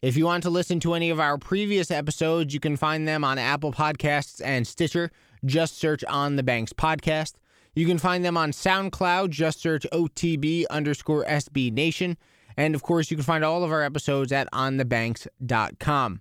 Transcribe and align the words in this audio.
If 0.00 0.16
you 0.16 0.26
want 0.26 0.44
to 0.44 0.50
listen 0.50 0.78
to 0.80 0.94
any 0.94 1.10
of 1.10 1.18
our 1.18 1.38
previous 1.38 1.90
episodes, 1.90 2.54
you 2.54 2.60
can 2.60 2.76
find 2.76 3.08
them 3.08 3.24
on 3.24 3.36
Apple 3.36 3.72
Podcasts 3.72 4.40
and 4.44 4.64
Stitcher. 4.64 5.10
Just 5.44 5.76
search 5.76 6.04
On 6.04 6.36
the 6.36 6.44
Banks 6.44 6.72
Podcast. 6.72 7.32
You 7.74 7.84
can 7.84 7.98
find 7.98 8.24
them 8.24 8.36
on 8.36 8.52
SoundCloud. 8.52 9.30
Just 9.30 9.60
search 9.60 9.88
OTB 9.92 10.66
underscore 10.70 11.24
SB 11.24 11.72
Nation. 11.72 12.16
And 12.56 12.76
of 12.76 12.84
course, 12.84 13.10
you 13.10 13.16
can 13.16 13.24
find 13.24 13.44
all 13.44 13.64
of 13.64 13.72
our 13.72 13.82
episodes 13.82 14.30
at 14.30 14.48
onthebanks.com. 14.52 16.20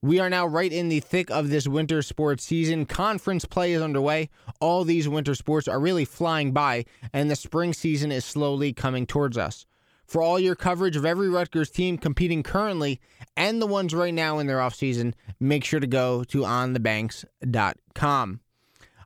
We 0.00 0.18
are 0.18 0.30
now 0.30 0.46
right 0.46 0.72
in 0.72 0.88
the 0.88 1.00
thick 1.00 1.30
of 1.30 1.50
this 1.50 1.68
winter 1.68 2.00
sports 2.00 2.44
season. 2.44 2.86
Conference 2.86 3.44
play 3.44 3.74
is 3.74 3.82
underway. 3.82 4.30
All 4.60 4.82
these 4.84 5.10
winter 5.10 5.34
sports 5.34 5.68
are 5.68 5.78
really 5.78 6.06
flying 6.06 6.52
by, 6.52 6.86
and 7.12 7.30
the 7.30 7.36
spring 7.36 7.74
season 7.74 8.10
is 8.10 8.24
slowly 8.24 8.72
coming 8.72 9.04
towards 9.04 9.36
us. 9.36 9.66
For 10.10 10.20
all 10.20 10.38
your 10.40 10.56
coverage 10.56 10.96
of 10.96 11.06
every 11.06 11.28
Rutgers 11.28 11.70
team 11.70 11.96
competing 11.96 12.42
currently 12.42 13.00
and 13.36 13.62
the 13.62 13.66
ones 13.68 13.94
right 13.94 14.12
now 14.12 14.40
in 14.40 14.48
their 14.48 14.58
offseason, 14.58 15.14
make 15.38 15.62
sure 15.62 15.78
to 15.78 15.86
go 15.86 16.24
to 16.24 16.40
onthebanks.com. 16.40 18.40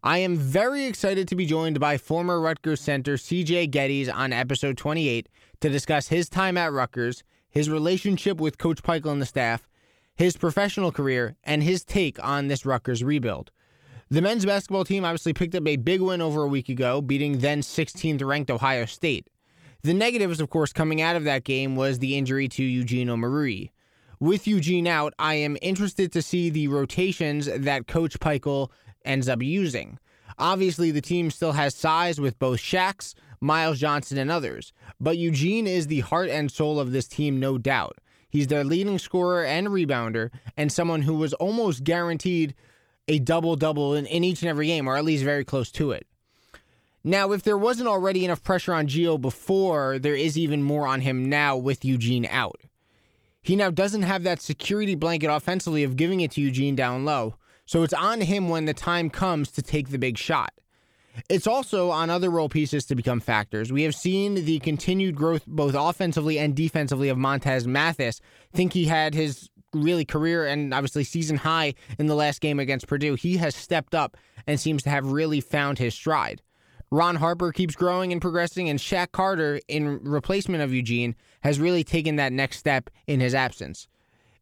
I 0.02 0.18
am 0.18 0.36
very 0.38 0.86
excited 0.86 1.28
to 1.28 1.36
be 1.36 1.44
joined 1.44 1.78
by 1.78 1.98
former 1.98 2.40
Rutgers 2.40 2.80
center 2.80 3.18
CJ 3.18 3.70
Gettys 3.70 4.10
on 4.10 4.32
episode 4.32 4.78
28 4.78 5.28
to 5.60 5.68
discuss 5.68 6.08
his 6.08 6.30
time 6.30 6.56
at 6.56 6.72
Rutgers, 6.72 7.22
his 7.50 7.68
relationship 7.68 8.40
with 8.40 8.56
Coach 8.56 8.82
Pikiell 8.82 9.12
and 9.12 9.20
the 9.20 9.26
staff, 9.26 9.68
his 10.16 10.38
professional 10.38 10.90
career, 10.90 11.36
and 11.44 11.62
his 11.62 11.84
take 11.84 12.18
on 12.24 12.48
this 12.48 12.64
Rutgers 12.64 13.04
rebuild. 13.04 13.50
The 14.08 14.22
men's 14.22 14.46
basketball 14.46 14.86
team 14.86 15.04
obviously 15.04 15.34
picked 15.34 15.54
up 15.54 15.68
a 15.68 15.76
big 15.76 16.00
win 16.00 16.22
over 16.22 16.44
a 16.44 16.48
week 16.48 16.70
ago, 16.70 17.02
beating 17.02 17.40
then 17.40 17.60
16th 17.60 18.24
ranked 18.24 18.50
Ohio 18.50 18.86
State. 18.86 19.28
The 19.84 19.92
negatives, 19.92 20.40
of 20.40 20.48
course, 20.48 20.72
coming 20.72 21.02
out 21.02 21.14
of 21.14 21.24
that 21.24 21.44
game 21.44 21.76
was 21.76 21.98
the 21.98 22.16
injury 22.16 22.48
to 22.48 22.62
Eugene 22.64 23.08
Omoruyi. 23.08 23.68
With 24.18 24.46
Eugene 24.46 24.86
out, 24.86 25.12
I 25.18 25.34
am 25.34 25.58
interested 25.60 26.10
to 26.12 26.22
see 26.22 26.48
the 26.48 26.68
rotations 26.68 27.50
that 27.54 27.86
Coach 27.86 28.18
Pikiell 28.18 28.70
ends 29.04 29.28
up 29.28 29.42
using. 29.42 29.98
Obviously, 30.38 30.90
the 30.90 31.02
team 31.02 31.30
still 31.30 31.52
has 31.52 31.74
size 31.74 32.18
with 32.18 32.38
both 32.38 32.60
Shaqs, 32.60 33.12
Myles 33.42 33.78
Johnson, 33.78 34.16
and 34.16 34.30
others, 34.30 34.72
but 35.02 35.18
Eugene 35.18 35.66
is 35.66 35.88
the 35.88 36.00
heart 36.00 36.30
and 36.30 36.50
soul 36.50 36.80
of 36.80 36.92
this 36.92 37.06
team, 37.06 37.38
no 37.38 37.58
doubt. 37.58 37.98
He's 38.30 38.46
their 38.46 38.64
leading 38.64 38.98
scorer 38.98 39.44
and 39.44 39.68
rebounder, 39.68 40.30
and 40.56 40.72
someone 40.72 41.02
who 41.02 41.16
was 41.16 41.34
almost 41.34 41.84
guaranteed 41.84 42.54
a 43.06 43.18
double 43.18 43.54
double 43.54 43.92
in, 43.92 44.06
in 44.06 44.24
each 44.24 44.40
and 44.40 44.48
every 44.48 44.66
game, 44.66 44.88
or 44.88 44.96
at 44.96 45.04
least 45.04 45.24
very 45.24 45.44
close 45.44 45.70
to 45.72 45.90
it. 45.90 46.06
Now, 47.06 47.32
if 47.32 47.42
there 47.42 47.58
wasn't 47.58 47.88
already 47.88 48.24
enough 48.24 48.42
pressure 48.42 48.72
on 48.72 48.86
Geo 48.86 49.18
before, 49.18 49.98
there 49.98 50.14
is 50.14 50.38
even 50.38 50.62
more 50.62 50.86
on 50.86 51.02
him 51.02 51.28
now 51.28 51.54
with 51.54 51.84
Eugene 51.84 52.26
out. 52.30 52.62
He 53.42 53.56
now 53.56 53.70
doesn't 53.70 54.02
have 54.02 54.22
that 54.22 54.40
security 54.40 54.94
blanket 54.94 55.30
offensively 55.30 55.84
of 55.84 55.96
giving 55.96 56.22
it 56.22 56.30
to 56.32 56.40
Eugene 56.40 56.74
down 56.74 57.04
low, 57.04 57.34
so 57.66 57.82
it's 57.82 57.92
on 57.92 58.22
him 58.22 58.48
when 58.48 58.64
the 58.64 58.72
time 58.72 59.10
comes 59.10 59.50
to 59.50 59.62
take 59.62 59.90
the 59.90 59.98
big 59.98 60.16
shot. 60.16 60.54
It's 61.28 61.46
also 61.46 61.90
on 61.90 62.08
other 62.08 62.30
role 62.30 62.48
pieces 62.48 62.86
to 62.86 62.94
become 62.94 63.20
factors. 63.20 63.70
We 63.70 63.82
have 63.82 63.94
seen 63.94 64.46
the 64.46 64.58
continued 64.60 65.14
growth 65.14 65.46
both 65.46 65.74
offensively 65.74 66.38
and 66.38 66.56
defensively 66.56 67.10
of 67.10 67.18
Montez 67.18 67.66
Mathis. 67.66 68.20
think 68.54 68.72
he 68.72 68.86
had 68.86 69.14
his 69.14 69.50
really 69.74 70.04
career 70.06 70.46
and 70.46 70.72
obviously 70.72 71.04
season 71.04 71.36
high 71.36 71.74
in 71.98 72.06
the 72.06 72.14
last 72.14 72.40
game 72.40 72.58
against 72.58 72.88
Purdue. 72.88 73.14
He 73.14 73.36
has 73.36 73.54
stepped 73.54 73.94
up 73.94 74.16
and 74.46 74.58
seems 74.58 74.82
to 74.84 74.90
have 74.90 75.12
really 75.12 75.40
found 75.40 75.78
his 75.78 75.94
stride. 75.94 76.40
Ron 76.94 77.16
Harper 77.16 77.50
keeps 77.50 77.74
growing 77.74 78.12
and 78.12 78.20
progressing, 78.20 78.68
and 78.68 78.78
Shaq 78.78 79.10
Carter, 79.10 79.60
in 79.66 79.98
replacement 80.04 80.62
of 80.62 80.72
Eugene, 80.72 81.16
has 81.40 81.58
really 81.58 81.82
taken 81.82 82.14
that 82.16 82.32
next 82.32 82.58
step 82.58 82.88
in 83.08 83.18
his 83.18 83.34
absence. 83.34 83.88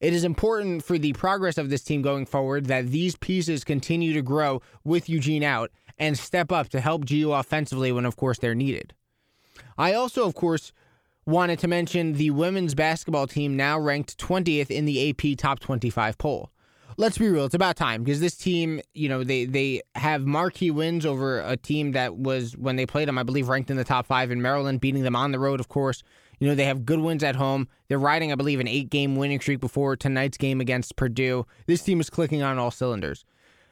It 0.01 0.13
is 0.13 0.23
important 0.23 0.85
for 0.85 0.99
the 0.99 1.15
progress 1.15 1.57
of 1.57 1.71
this 1.71 1.83
team 1.83 2.03
going 2.03 2.27
forward 2.27 2.67
that 2.67 2.89
these 2.89 3.17
pieces 3.17 3.65
continue 3.65 4.13
to 4.13 4.21
grow 4.21 4.61
with 4.85 5.09
Eugene 5.09 5.43
out 5.43 5.71
and 5.99 6.19
step 6.19 6.53
up 6.53 6.69
to 6.71 6.81
help 6.81 7.07
Geo 7.07 7.33
offensively 7.33 7.91
when, 7.91 8.05
of 8.05 8.17
course, 8.17 8.39
they're 8.39 8.55
needed. 8.55 8.93
I 9.79 9.95
also, 9.95 10.27
of 10.27 10.35
course, 10.35 10.73
wanted 11.25 11.59
to 11.61 11.69
mention 11.69 12.15
the 12.15 12.33
women's 12.33 12.75
basketball 12.75 13.29
team 13.29 13.57
now 13.57 13.79
ranked 13.79 14.19
20th 14.19 14.71
in 14.71 14.85
the 14.85 15.09
AP 15.09 15.39
Top 15.39 15.59
25 15.59 16.19
poll 16.19 16.51
let's 16.97 17.19
be 17.19 17.29
real, 17.29 17.45
it's 17.45 17.55
about 17.55 17.77
time 17.77 18.03
because 18.03 18.21
this 18.21 18.37
team, 18.37 18.81
you 18.95 19.09
know, 19.09 19.25
they 19.25 19.45
they 19.45 19.83
have 19.95 20.27
marquee 20.27 20.71
wins 20.71 21.07
over 21.07 21.41
a 21.41 21.57
team 21.57 21.93
that 21.93 22.17
was 22.17 22.57
when 22.57 22.77
they 22.77 22.87
played 22.87 23.09
them, 23.09 23.19
I 23.19 23.23
believe, 23.23 23.49
ranked 23.49 23.71
in 23.71 23.77
the 23.77 23.85
top 23.85 24.07
five 24.07 24.31
in 24.31 24.43
Maryland, 24.43 24.81
beating 24.81 25.03
them 25.03 25.17
on 25.17 25.33
the 25.33 25.39
road, 25.39 25.61
of 25.61 25.69
course. 25.69 26.03
You 26.39 26.49
know, 26.49 26.55
they 26.55 26.65
have 26.65 26.85
good 26.85 26.99
wins 26.99 27.23
at 27.23 27.37
home. 27.37 27.69
They're 27.89 27.99
riding, 27.99 28.33
I 28.33 28.35
believe, 28.35 28.59
an 28.59 28.67
eight 28.67 28.91
game 28.91 29.15
winning 29.15 29.41
streak 29.41 29.61
before 29.61 29.95
tonight's 29.97 30.37
game 30.37 30.61
against 30.61 30.97
Purdue. 30.97 31.47
This 31.67 31.83
team 31.83 32.01
is 32.01 32.11
clicking 32.11 32.43
on 32.43 32.59
all 32.59 32.73
cylinders. 32.73 33.25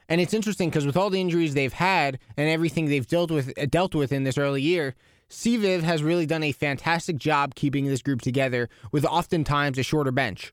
And 0.07 0.19
it's 0.19 0.33
interesting 0.33 0.69
because 0.69 0.85
with 0.85 0.97
all 0.97 1.09
the 1.09 1.21
injuries 1.21 1.53
they've 1.53 1.71
had 1.71 2.19
and 2.35 2.49
everything 2.49 2.85
they've 2.85 3.07
dealt 3.07 3.31
with 3.31 3.53
dealt 3.69 3.95
with 3.95 4.11
in 4.11 4.23
this 4.23 4.37
early 4.37 4.61
year, 4.61 4.95
CViv 5.29 5.81
has 5.83 6.03
really 6.03 6.25
done 6.25 6.43
a 6.43 6.51
fantastic 6.51 7.17
job 7.17 7.55
keeping 7.55 7.85
this 7.85 8.01
group 8.01 8.21
together 8.21 8.67
with 8.91 9.05
oftentimes 9.05 9.77
a 9.77 9.83
shorter 9.83 10.11
bench. 10.11 10.51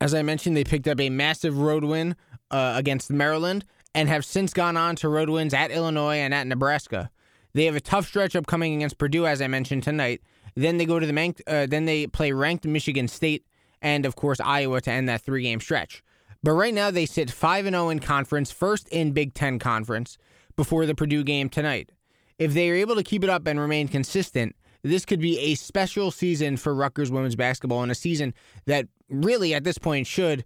As 0.00 0.14
I 0.14 0.22
mentioned, 0.22 0.56
they 0.56 0.64
picked 0.64 0.86
up 0.86 1.00
a 1.00 1.10
massive 1.10 1.58
road 1.58 1.84
win 1.84 2.14
uh, 2.50 2.74
against 2.76 3.10
Maryland 3.10 3.64
and 3.94 4.08
have 4.08 4.24
since 4.24 4.52
gone 4.52 4.76
on 4.76 4.96
to 4.96 5.08
road 5.08 5.28
wins 5.28 5.52
at 5.52 5.70
Illinois 5.70 6.16
and 6.16 6.32
at 6.32 6.46
Nebraska. 6.46 7.10
They 7.54 7.64
have 7.64 7.74
a 7.74 7.80
tough 7.80 8.06
stretch 8.06 8.36
upcoming 8.36 8.76
against 8.76 8.98
Purdue, 8.98 9.26
as 9.26 9.42
I 9.42 9.48
mentioned 9.48 9.82
tonight. 9.82 10.22
Then 10.54 10.76
they 10.76 10.86
go 10.86 10.98
to 10.98 11.06
the 11.06 11.14
ranked, 11.14 11.42
uh, 11.46 11.66
then 11.66 11.84
they 11.84 12.06
play 12.06 12.32
ranked 12.32 12.64
Michigan 12.66 13.08
State 13.08 13.44
and 13.80 14.04
of 14.04 14.16
course 14.16 14.40
Iowa 14.40 14.80
to 14.82 14.90
end 14.90 15.08
that 15.08 15.22
three 15.22 15.42
game 15.42 15.60
stretch. 15.60 16.02
But 16.42 16.52
right 16.52 16.74
now 16.74 16.90
they 16.90 17.06
sit 17.06 17.30
five 17.30 17.66
and 17.66 17.74
zero 17.74 17.86
oh 17.86 17.90
in 17.90 17.98
conference, 17.98 18.50
first 18.50 18.88
in 18.88 19.12
Big 19.12 19.34
Ten 19.34 19.58
conference 19.58 20.18
before 20.56 20.86
the 20.86 20.94
Purdue 20.94 21.24
game 21.24 21.48
tonight. 21.48 21.90
If 22.38 22.54
they 22.54 22.70
are 22.70 22.76
able 22.76 22.94
to 22.94 23.02
keep 23.02 23.24
it 23.24 23.30
up 23.30 23.46
and 23.46 23.58
remain 23.58 23.88
consistent, 23.88 24.54
this 24.82 25.04
could 25.04 25.20
be 25.20 25.38
a 25.38 25.54
special 25.54 26.10
season 26.10 26.56
for 26.56 26.74
Rutgers 26.74 27.10
women's 27.10 27.36
basketball 27.36 27.82
and 27.82 27.92
a 27.92 27.94
season 27.94 28.34
that 28.66 28.86
really 29.08 29.54
at 29.54 29.64
this 29.64 29.78
point 29.78 30.06
should 30.06 30.44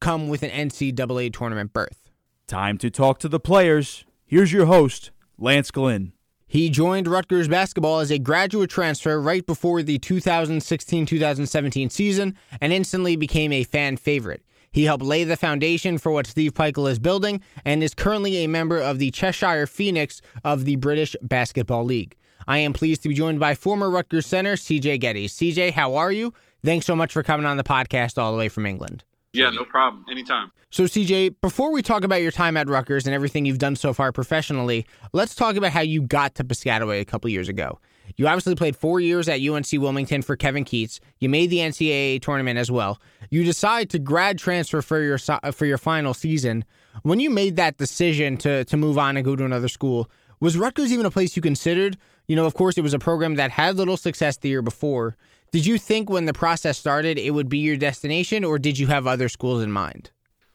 come 0.00 0.28
with 0.28 0.42
an 0.42 0.50
NCAA 0.50 1.32
tournament 1.32 1.72
berth. 1.72 2.10
Time 2.46 2.78
to 2.78 2.90
talk 2.90 3.18
to 3.20 3.28
the 3.28 3.40
players. 3.40 4.04
Here's 4.26 4.52
your 4.52 4.66
host, 4.66 5.10
Lance 5.38 5.70
Glynn. 5.70 6.12
He 6.46 6.68
joined 6.68 7.08
Rutgers 7.08 7.48
basketball 7.48 8.00
as 8.00 8.10
a 8.10 8.18
graduate 8.18 8.68
transfer 8.68 9.18
right 9.18 9.46
before 9.46 9.82
the 9.82 9.98
2016 9.98 11.06
2017 11.06 11.88
season 11.88 12.36
and 12.60 12.74
instantly 12.74 13.16
became 13.16 13.52
a 13.52 13.64
fan 13.64 13.96
favorite. 13.96 14.42
He 14.70 14.84
helped 14.84 15.04
lay 15.04 15.24
the 15.24 15.36
foundation 15.36 15.98
for 15.98 16.12
what 16.12 16.26
Steve 16.26 16.52
Pikiell 16.52 16.90
is 16.90 16.98
building 16.98 17.40
and 17.64 17.82
is 17.82 17.94
currently 17.94 18.38
a 18.38 18.48
member 18.48 18.78
of 18.78 18.98
the 18.98 19.10
Cheshire 19.10 19.66
Phoenix 19.66 20.20
of 20.44 20.64
the 20.64 20.76
British 20.76 21.16
Basketball 21.22 21.84
League. 21.84 22.16
I 22.46 22.58
am 22.58 22.72
pleased 22.72 23.02
to 23.02 23.08
be 23.08 23.14
joined 23.14 23.40
by 23.40 23.54
former 23.54 23.90
Rutgers 23.90 24.26
center 24.26 24.54
CJ 24.54 25.00
Gettys. 25.02 25.30
CJ, 25.30 25.72
how 25.72 25.94
are 25.94 26.12
you? 26.12 26.32
Thanks 26.64 26.86
so 26.86 26.94
much 26.94 27.12
for 27.12 27.22
coming 27.22 27.46
on 27.46 27.56
the 27.56 27.64
podcast 27.64 28.18
all 28.18 28.32
the 28.32 28.38
way 28.38 28.48
from 28.48 28.66
England. 28.66 29.04
Yeah, 29.32 29.50
no 29.50 29.64
problem. 29.64 30.04
Anytime. 30.10 30.52
So, 30.70 30.84
CJ, 30.84 31.36
before 31.40 31.72
we 31.72 31.82
talk 31.82 32.04
about 32.04 32.22
your 32.22 32.30
time 32.30 32.56
at 32.56 32.68
Rutgers 32.68 33.06
and 33.06 33.14
everything 33.14 33.44
you've 33.44 33.58
done 33.58 33.76
so 33.76 33.92
far 33.92 34.12
professionally, 34.12 34.86
let's 35.12 35.34
talk 35.34 35.56
about 35.56 35.72
how 35.72 35.80
you 35.80 36.02
got 36.02 36.34
to 36.36 36.44
Piscataway 36.44 37.00
a 37.00 37.04
couple 37.04 37.30
years 37.30 37.48
ago. 37.48 37.78
You 38.16 38.28
obviously 38.28 38.54
played 38.54 38.76
four 38.76 39.00
years 39.00 39.28
at 39.28 39.40
UNC 39.40 39.66
Wilmington 39.72 40.22
for 40.22 40.36
Kevin 40.36 40.64
Keatts. 40.64 40.98
You 41.18 41.28
made 41.28 41.50
the 41.50 41.58
NCAA 41.58 42.20
tournament 42.20 42.58
as 42.58 42.70
well. 42.70 43.00
You 43.30 43.44
decide 43.44 43.90
to 43.90 43.98
grad 43.98 44.38
transfer 44.38 44.82
for 44.82 45.00
your 45.00 45.18
uh, 45.28 45.50
for 45.50 45.66
your 45.66 45.78
final 45.78 46.12
season. 46.12 46.64
When 47.02 47.20
you 47.20 47.30
made 47.30 47.56
that 47.56 47.78
decision 47.78 48.36
to 48.38 48.64
to 48.66 48.76
move 48.76 48.98
on 48.98 49.16
and 49.16 49.24
go 49.24 49.34
to 49.34 49.44
another 49.44 49.68
school, 49.68 50.10
was 50.40 50.58
Rutgers 50.58 50.92
even 50.92 51.06
a 51.06 51.10
place 51.10 51.36
you 51.36 51.42
considered? 51.42 51.96
You 52.26 52.36
know, 52.36 52.46
of 52.46 52.54
course, 52.54 52.78
it 52.78 52.82
was 52.82 52.94
a 52.94 52.98
program 52.98 53.34
that 53.36 53.50
had 53.50 53.76
little 53.76 53.96
success 53.96 54.36
the 54.36 54.48
year 54.48 54.62
before. 54.62 55.16
Did 55.50 55.66
you 55.66 55.76
think 55.76 56.08
when 56.08 56.24
the 56.24 56.32
process 56.32 56.78
started 56.78 57.18
it 57.18 57.30
would 57.30 57.48
be 57.48 57.58
your 57.58 57.76
destination, 57.76 58.44
or 58.44 58.58
did 58.58 58.78
you 58.78 58.86
have 58.86 59.06
other 59.06 59.28
schools 59.28 59.62
in 59.62 59.70
mind? 59.70 60.10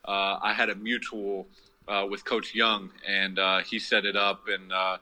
Uh, 0.05 0.39
I 0.41 0.53
had 0.53 0.69
a 0.69 0.75
mutual 0.75 1.47
uh, 1.87 2.07
with 2.09 2.25
Coach 2.25 2.55
Young, 2.55 2.89
and 3.07 3.37
uh, 3.37 3.59
he 3.59 3.79
set 3.79 4.05
it 4.05 4.15
up, 4.15 4.47
and 4.47 4.71
uh, 4.71 4.97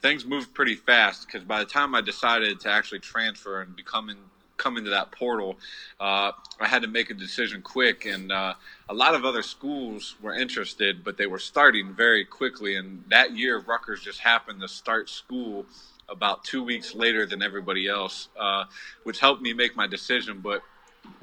things 0.00 0.24
moved 0.24 0.54
pretty 0.54 0.74
fast 0.74 1.26
because 1.26 1.44
by 1.44 1.58
the 1.58 1.66
time 1.66 1.94
I 1.94 2.00
decided 2.00 2.60
to 2.60 2.70
actually 2.70 3.00
transfer 3.00 3.60
and 3.60 3.74
become 3.74 4.08
in, 4.08 4.16
come 4.56 4.76
into 4.76 4.90
that 4.90 5.10
portal, 5.12 5.58
uh, 6.00 6.32
I 6.60 6.66
had 6.66 6.82
to 6.82 6.88
make 6.88 7.10
a 7.10 7.14
decision 7.14 7.60
quick. 7.62 8.06
And 8.06 8.32
uh, 8.32 8.54
a 8.88 8.94
lot 8.94 9.14
of 9.14 9.24
other 9.24 9.42
schools 9.42 10.16
were 10.22 10.34
interested, 10.34 11.04
but 11.04 11.16
they 11.16 11.26
were 11.26 11.38
starting 11.38 11.92
very 11.92 12.24
quickly. 12.24 12.76
And 12.76 13.04
that 13.10 13.36
year, 13.36 13.58
Rutgers 13.58 14.00
just 14.00 14.20
happened 14.20 14.60
to 14.60 14.68
start 14.68 15.10
school 15.10 15.66
about 16.08 16.44
two 16.44 16.62
weeks 16.62 16.94
later 16.94 17.26
than 17.26 17.42
everybody 17.42 17.88
else, 17.88 18.28
uh, 18.38 18.64
which 19.04 19.20
helped 19.20 19.42
me 19.42 19.52
make 19.52 19.76
my 19.76 19.86
decision. 19.86 20.40
But 20.40 20.62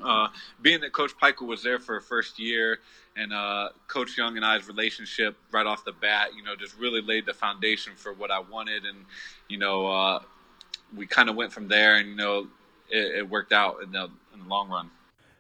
uh, 0.04 0.28
being 0.62 0.82
that 0.82 0.92
Coach 0.92 1.18
Pikiell 1.18 1.48
was 1.48 1.64
there 1.64 1.80
for 1.80 1.98
a 1.98 2.02
first 2.02 2.40
year, 2.40 2.80
and 3.16 3.34
uh, 3.34 3.70
Coach 3.88 4.18
Young 4.18 4.38
and 4.38 4.46
I's 4.46 4.68
relationship 4.68 5.36
right 5.52 5.66
off 5.66 5.86
the 5.86 5.92
bat, 5.92 6.30
you 6.36 6.44
know, 6.44 6.56
just 6.56 6.78
really 6.78 7.02
laid 7.02 7.26
the 7.26 7.34
foundation 7.34 7.94
for 7.96 8.14
what 8.14 8.32
I 8.32 8.40
wanted, 8.40 8.86
and 8.86 9.06
you 9.48 9.58
know, 9.58 9.88
uh, 9.88 10.20
we 10.96 11.06
kind 11.06 11.30
of 11.30 11.36
went 11.36 11.52
from 11.52 11.68
there, 11.68 11.96
and 11.96 12.10
you 12.10 12.16
know, 12.16 12.48
it, 12.90 13.18
it 13.18 13.30
worked 13.30 13.54
out 13.54 13.84
in 13.84 13.92
the, 13.92 14.10
in 14.34 14.40
the 14.42 14.48
long 14.48 14.70
run. 14.70 14.90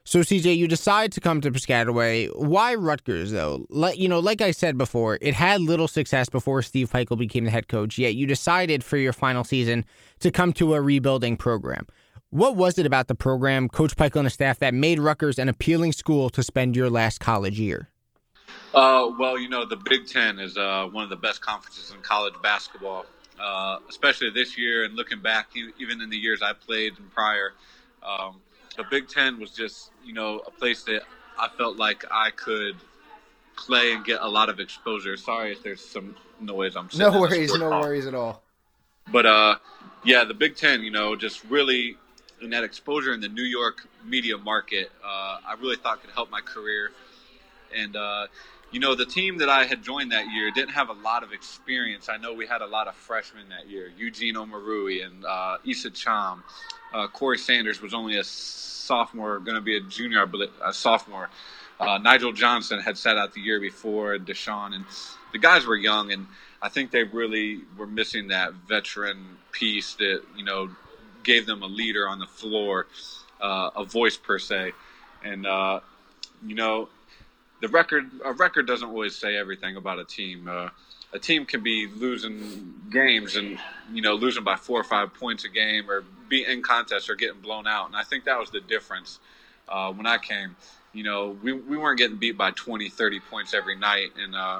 So 0.05 0.19
CJ, 0.19 0.57
you 0.57 0.67
decide 0.67 1.13
to 1.13 1.21
come 1.21 1.39
to 1.41 1.49
Piscataway. 1.49 2.29
Why 2.35 2.75
Rutgers 2.75 3.31
though? 3.31 3.65
Like 3.69 3.97
you 3.97 4.09
know, 4.09 4.19
like 4.19 4.41
I 4.41 4.51
said 4.51 4.77
before, 4.77 5.17
it 5.21 5.33
had 5.33 5.61
little 5.61 5.87
success 5.87 6.27
before 6.27 6.61
Steve 6.61 6.91
Pikiell 6.91 7.17
became 7.17 7.45
the 7.45 7.51
head 7.51 7.69
coach. 7.69 7.97
Yet 7.97 8.15
you 8.15 8.27
decided 8.27 8.83
for 8.83 8.97
your 8.97 9.13
final 9.13 9.45
season 9.45 9.85
to 10.19 10.29
come 10.29 10.51
to 10.53 10.73
a 10.73 10.81
rebuilding 10.81 11.37
program. 11.37 11.87
What 12.31 12.55
was 12.55 12.77
it 12.77 12.85
about 12.85 13.07
the 13.07 13.15
program, 13.15 13.69
Coach 13.69 13.95
Pikiell 13.95 14.17
and 14.17 14.25
the 14.25 14.31
staff, 14.31 14.59
that 14.59 14.73
made 14.73 14.99
Rutgers 14.99 15.39
an 15.39 15.47
appealing 15.47 15.93
school 15.93 16.29
to 16.31 16.43
spend 16.43 16.75
your 16.75 16.89
last 16.89 17.19
college 17.19 17.59
year? 17.59 17.89
Uh, 18.73 19.11
well, 19.19 19.37
you 19.37 19.47
know, 19.47 19.65
the 19.65 19.77
Big 19.77 20.07
Ten 20.07 20.39
is 20.39 20.57
uh, 20.57 20.89
one 20.91 21.03
of 21.03 21.11
the 21.11 21.15
best 21.15 21.41
conferences 21.41 21.93
in 21.95 22.01
college 22.01 22.33
basketball, 22.41 23.05
uh, 23.39 23.77
especially 23.87 24.31
this 24.31 24.57
year. 24.57 24.83
And 24.83 24.95
looking 24.95 25.21
back, 25.21 25.49
even 25.79 26.01
in 26.01 26.09
the 26.09 26.17
years 26.17 26.41
I 26.41 26.53
played 26.53 26.97
and 26.97 27.09
prior, 27.11 27.53
um, 28.01 28.41
the 28.75 28.83
Big 28.83 29.07
Ten 29.07 29.39
was 29.39 29.51
just, 29.51 29.91
you 30.03 30.13
know, 30.13 30.39
a 30.45 30.51
place 30.51 30.83
that 30.83 31.03
I 31.37 31.47
felt 31.49 31.77
like 31.77 32.05
I 32.11 32.31
could 32.31 32.75
play 33.55 33.93
and 33.93 34.03
get 34.03 34.21
a 34.21 34.27
lot 34.27 34.49
of 34.49 34.59
exposure. 34.59 35.15
Sorry 35.17 35.51
if 35.51 35.63
there's 35.63 35.83
some 35.83 36.15
noise. 36.39 36.75
I'm 36.75 36.89
sorry. 36.89 37.11
no 37.11 37.19
worries, 37.19 37.57
no 37.57 37.69
worries 37.69 38.07
at 38.07 38.15
all. 38.15 38.41
But 39.11 39.25
uh, 39.25 39.55
yeah, 40.03 40.23
the 40.23 40.33
Big 40.33 40.55
Ten, 40.55 40.81
you 40.83 40.91
know, 40.91 41.15
just 41.15 41.43
really 41.45 41.97
in 42.41 42.49
that 42.49 42.63
exposure 42.63 43.13
in 43.13 43.21
the 43.21 43.29
New 43.29 43.43
York 43.43 43.87
media 44.05 44.37
market, 44.37 44.91
uh, 45.03 45.39
I 45.47 45.55
really 45.59 45.77
thought 45.77 46.01
could 46.01 46.11
help 46.11 46.29
my 46.29 46.41
career. 46.41 46.91
And 47.75 47.95
uh, 47.95 48.27
you 48.73 48.79
know, 48.79 48.95
the 48.95 49.05
team 49.05 49.37
that 49.37 49.49
I 49.49 49.65
had 49.65 49.83
joined 49.83 50.11
that 50.13 50.31
year 50.33 50.49
didn't 50.49 50.71
have 50.71 50.89
a 50.89 50.93
lot 50.93 51.21
of 51.23 51.31
experience. 51.31 52.09
I 52.09 52.17
know 52.17 52.33
we 52.33 52.47
had 52.47 52.61
a 52.61 52.65
lot 52.65 52.87
of 52.87 52.95
freshmen 52.95 53.47
that 53.49 53.69
year: 53.69 53.91
Eugene 53.95 54.33
Omoruyi 54.33 55.05
and 55.05 55.23
uh, 55.23 55.57
Issa 55.63 55.91
Thiam. 55.91 56.41
Uh, 56.91 57.07
Corey 57.07 57.37
Sanders 57.37 57.81
was 57.81 57.93
only 57.93 58.17
a 58.17 58.23
sophomore, 58.23 59.39
going 59.39 59.55
to 59.55 59.61
be 59.61 59.77
a 59.77 59.81
junior, 59.81 60.27
a 60.65 60.73
sophomore. 60.73 61.29
Uh, 61.79 61.99
Nigel 61.99 62.31
Johnson 62.31 62.79
had 62.79 62.97
sat 62.97 63.15
out 63.15 63.33
the 63.33 63.41
year 63.41 63.59
before, 63.59 64.17
Deshaun, 64.17 64.73
and 64.73 64.85
the 65.31 65.39
guys 65.39 65.65
were 65.65 65.75
young, 65.75 66.11
and 66.11 66.25
I 66.61 66.69
think 66.69 66.89
they 66.89 67.03
really 67.03 67.61
were 67.77 67.87
missing 67.87 68.29
that 68.29 68.53
veteran 68.67 69.37
piece 69.51 69.93
that 69.95 70.21
you 70.35 70.43
know 70.43 70.69
gave 71.23 71.45
them 71.45 71.61
a 71.61 71.67
leader 71.67 72.07
on 72.07 72.17
the 72.17 72.27
floor, 72.27 72.87
uh, 73.39 73.69
a 73.75 73.83
voice 73.83 74.17
per 74.17 74.39
se, 74.39 74.71
and 75.23 75.45
uh, 75.45 75.79
you 76.45 76.55
know, 76.55 76.89
the 77.63 77.69
record 77.69 78.11
a 78.25 78.33
record 78.33 78.67
doesn't 78.67 78.89
always 78.89 79.15
say 79.15 79.37
everything 79.37 79.77
about 79.77 79.97
a 79.97 80.03
team. 80.03 80.49
Uh, 80.49 80.67
a 81.13 81.19
team 81.19 81.45
can 81.45 81.63
be 81.63 81.87
losing 81.87 82.73
games 82.91 83.37
and 83.37 83.57
you 83.93 84.01
know 84.01 84.15
losing 84.15 84.43
by 84.43 84.57
four 84.57 84.81
or 84.81 84.83
five 84.83 85.13
points 85.13 85.45
a 85.45 85.49
game, 85.49 85.89
or 85.89 86.03
be 86.27 86.45
in 86.45 86.61
contests 86.61 87.09
or 87.09 87.15
getting 87.15 87.39
blown 87.39 87.65
out, 87.65 87.87
and 87.87 87.95
I 87.95 88.03
think 88.03 88.25
that 88.25 88.37
was 88.37 88.49
the 88.49 88.59
difference 88.59 89.19
uh, 89.69 89.93
when 89.93 90.05
I 90.05 90.17
came. 90.17 90.57
You 90.91 91.03
know, 91.03 91.37
we 91.41 91.53
we 91.53 91.77
weren't 91.77 91.97
getting 91.97 92.17
beat 92.17 92.37
by 92.37 92.51
20, 92.51 92.89
30 92.89 93.19
points 93.21 93.53
every 93.53 93.77
night, 93.77 94.09
and 94.21 94.35
uh, 94.35 94.59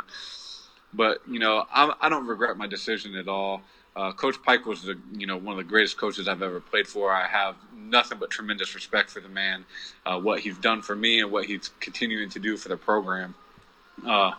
but 0.94 1.18
you 1.28 1.40
know, 1.40 1.66
I, 1.74 1.94
I 2.00 2.08
don't 2.08 2.26
regret 2.26 2.56
my 2.56 2.68
decision 2.68 3.16
at 3.16 3.28
all. 3.28 3.64
Uh, 3.95 4.12
Coach 4.12 4.42
Pike 4.42 4.66
was 4.66 4.84
the 4.84 4.98
you 5.12 5.28
know 5.28 5.38
one 5.38 5.54
of 5.54 5.57
the 5.57 5.69
greatest 5.69 5.98
coaches 5.98 6.28
I've 6.28 6.42
ever 6.42 6.60
played 6.60 6.88
for. 6.88 7.12
I 7.12 7.28
have 7.28 7.56
nothing 7.75 8.18
but 8.19 8.31
tremendous 8.31 8.74
respect 8.74 9.12
for 9.12 9.19
the 9.19 9.30
man, 9.30 9.66
uh, 10.06 10.19
what 10.19 10.40
he's 10.40 10.57
done 10.57 10.81
for 10.81 10.95
me, 10.95 11.19
and 11.19 11.31
what 11.31 11.45
he's 11.45 11.69
continuing 11.80 12.30
to 12.31 12.40
do 12.40 12.57
for 12.57 12.69
the 12.69 12.78
program. 12.78 13.36
Uh, 14.06 14.31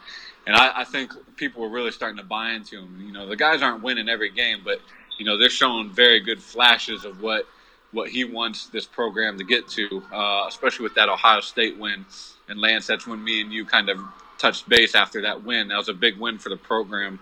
and 0.46 0.56
I, 0.56 0.80
I, 0.80 0.84
think 0.84 1.12
people 1.36 1.64
are 1.64 1.68
really 1.68 1.92
starting 1.92 2.18
to 2.18 2.24
buy 2.24 2.50
into 2.50 2.80
him. 2.80 3.00
You 3.00 3.12
know, 3.12 3.28
the 3.28 3.36
guys 3.36 3.62
aren't 3.62 3.84
winning 3.84 4.08
every 4.08 4.30
game, 4.30 4.62
but 4.64 4.80
you 5.18 5.24
know 5.24 5.38
they're 5.38 5.48
showing 5.48 5.90
very 5.90 6.20
good 6.20 6.42
flashes 6.42 7.04
of 7.04 7.22
what 7.22 7.46
what 7.92 8.08
he 8.10 8.24
wants 8.24 8.66
this 8.66 8.86
program 8.86 9.38
to 9.38 9.44
get 9.44 9.68
to, 9.68 10.02
uh, 10.12 10.46
especially 10.48 10.82
with 10.82 10.96
that 10.96 11.08
Ohio 11.08 11.40
State 11.40 11.78
win. 11.78 12.04
And 12.48 12.60
Lance, 12.60 12.88
that's 12.88 13.06
when 13.06 13.22
me 13.22 13.40
and 13.40 13.52
you 13.52 13.64
kind 13.64 13.88
of 13.88 14.00
touched 14.38 14.68
base 14.68 14.96
after 14.96 15.22
that 15.22 15.44
win. 15.44 15.68
That 15.68 15.78
was 15.78 15.88
a 15.88 15.94
big 15.94 16.18
win 16.18 16.38
for 16.38 16.48
the 16.48 16.56
program. 16.56 17.20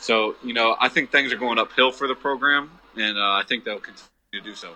So, 0.00 0.34
you 0.42 0.54
know, 0.54 0.76
I 0.80 0.88
think 0.88 1.12
things 1.12 1.32
are 1.32 1.36
going 1.36 1.58
uphill 1.58 1.92
for 1.92 2.08
the 2.08 2.14
program, 2.14 2.70
and 2.96 3.18
uh, 3.18 3.20
I 3.20 3.42
think 3.46 3.64
they'll 3.64 3.78
continue 3.78 4.08
to 4.32 4.40
do 4.40 4.54
so. 4.54 4.74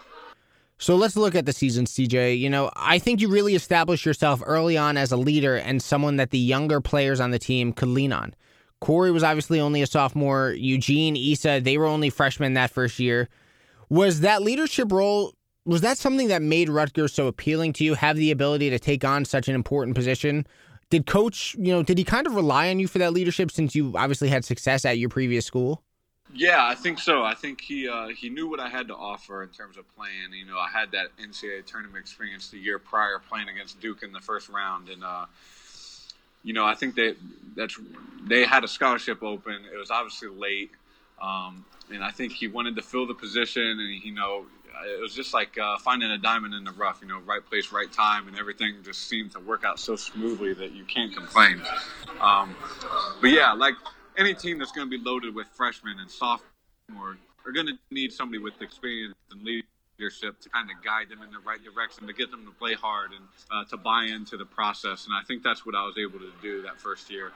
So 0.79 0.97
let's 0.97 1.17
look 1.17 1.35
at 1.35 1.47
the 1.47 1.53
season, 1.53 1.87
CJ. 1.87 2.39
You 2.39 2.51
know, 2.51 2.71
I 2.77 2.99
think 2.99 3.21
you 3.21 3.29
really 3.29 3.55
established 3.55 4.05
yourself 4.05 4.43
early 4.45 4.77
on 4.77 4.97
as 4.97 5.13
a 5.13 5.17
leader 5.17 5.57
and 5.57 5.83
someone 5.83 6.17
that 6.17 6.31
the 6.31 6.39
younger 6.39 6.81
players 6.81 7.21
on 7.21 7.31
the 7.31 7.39
team 7.39 7.73
could 7.73 7.89
lean 7.89 8.13
on. 8.13 8.35
Corey 8.81 9.11
was 9.11 9.23
obviously 9.23 9.61
only 9.61 9.81
a 9.81 9.87
sophomore. 9.87 10.51
Eugene, 10.51 11.17
Issa, 11.17 11.61
they 11.63 11.79
were 11.79 11.87
only 11.87 12.11
freshmen 12.11 12.53
that 12.55 12.71
first 12.71 12.99
year. 12.99 13.29
Was 13.89 14.21
that 14.21 14.43
leadership 14.43 14.93
role, 14.93 15.33
was 15.65 15.81
that 15.81 15.97
something 15.97 16.29
that 16.29 16.43
made 16.43 16.69
Rutgers 16.69 17.15
so 17.15 17.29
appealing 17.29 17.73
to 17.75 17.85
you, 17.85 17.95
have 17.95 18.17
the 18.17 18.31
ability 18.31 18.69
to 18.71 18.79
take 18.79 19.05
on 19.05 19.25
such 19.25 19.49
an 19.49 19.55
important 19.55 19.95
position? 19.95 20.47
Did 20.95 21.07
coach, 21.07 21.57
you 21.59 21.73
know, 21.73 21.83
did 21.83 21.99
he 21.99 22.05
kind 22.05 22.25
of 22.25 22.37
rely 22.37 22.71
on 22.71 22.79
you 22.79 22.87
for 22.87 22.99
that 22.99 23.13
leadership 23.13 23.51
since 23.51 23.75
you 23.75 23.95
obviously 23.97 24.29
had 24.29 24.45
success 24.45 24.85
at 24.85 24.97
your 24.97 25.09
previous 25.09 25.45
school? 25.45 25.83
Yeah, 26.33 26.65
I 26.65 26.77
think 26.77 27.01
so. 27.01 27.25
I 27.25 27.35
think 27.35 27.61
he 27.61 27.89
uh, 27.89 28.11
he 28.11 28.29
knew 28.29 28.49
what 28.49 28.61
I 28.61 28.69
had 28.69 28.87
to 28.87 28.95
offer 28.95 29.43
in 29.43 29.49
terms 29.49 29.77
of 29.77 29.93
playing. 29.97 30.33
You 30.33 30.47
know, 30.47 30.57
I 30.57 30.69
had 30.69 30.93
that 30.93 31.09
NCAA 31.21 31.67
tournament 31.67 31.99
experience 31.99 32.47
the 32.47 32.59
year 32.59 32.79
prior, 32.79 33.19
playing 33.19 33.49
against 33.49 33.81
Duke 33.81 34.05
in 34.05 34.13
the 34.13 34.21
first 34.21 34.49
round, 34.49 34.89
and 34.89 35.03
uh, 35.03 35.27
you 36.45 36.53
know, 36.53 36.65
I 36.65 36.77
think 36.77 36.95
that 36.95 37.17
that's 37.57 37.77
they 38.29 38.45
had 38.45 38.63
a 38.63 38.69
scholarship 38.69 39.21
open. 39.25 39.65
It 39.75 39.77
was 39.77 39.91
obviously 39.91 40.29
late, 40.29 40.71
um, 41.21 41.65
and 41.93 42.05
I 42.05 42.13
think 42.13 42.35
he 42.35 42.47
wanted 42.47 42.77
to 42.77 42.83
fill 42.83 43.09
the 43.09 43.15
position, 43.15 43.65
and 43.65 44.05
you 44.05 44.13
know, 44.13 44.47
it 44.87 45.01
was 45.01 45.15
just 45.15 45.33
like 45.35 45.57
uh, 45.59 45.79
finding 45.79 46.11
a 46.11 46.19
diamond 46.19 46.55
in 46.55 46.65
the 46.65 46.73
rough. 46.73 47.01
You 47.03 47.09
know, 47.09 47.21
right 47.21 47.45
place, 47.45 47.73
right 47.73 47.91
time, 47.93 48.29
and 48.29 48.39
everything 48.39 48.77
just 48.85 49.09
seemed 49.09 49.33
to 49.33 49.41
work 49.41 49.65
out 49.65 49.79
so 49.79 49.97
smoothly 49.97 50.55
that 50.55 50.73
you 50.73 50.85
can't 50.85 51.15
complain. 51.15 51.61
Um, 52.21 52.55
but 53.21 53.31
yeah, 53.31 53.53
like 53.53 53.75
any 54.17 54.35
team 54.35 54.59
that's 54.59 54.73
going 54.73 54.89
to 54.89 54.99
be 54.99 55.03
loaded 55.03 55.35
with 55.35 55.47
freshmen 55.49 55.99
and 55.99 56.11
sophomores 56.11 57.19
are 57.47 57.53
going 57.53 57.67
to 57.67 57.79
need 57.91 58.13
somebody 58.13 58.39
with 58.39 58.61
experience 58.63 59.15
and 59.31 59.43
leadership 59.43 60.41
to 60.41 60.49
kind 60.49 60.71
of 60.71 60.85
guide 60.85 61.09
them 61.09 61.23
in 61.23 61.31
the 61.31 61.39
right 61.41 61.63
direction, 61.63 62.07
to 62.07 62.13
get 62.13 62.31
them 62.31 62.45
to 62.45 62.53
play 62.53 62.75
hard 62.75 63.11
and 63.13 63.25
uh, 63.51 63.65
to 63.69 63.77
buy 63.77 64.05
into 64.05 64.37
the 64.37 64.47
process. 64.47 65.07
And 65.07 65.15
I 65.15 65.23
think 65.27 65.43
that's 65.43 65.67
what 65.67 65.75
I 65.75 65.85
was 65.85 65.97
able 65.99 66.19
to 66.19 66.33
do 66.43 66.63
that 66.63 66.81
first 66.81 67.11
year. 67.11 67.33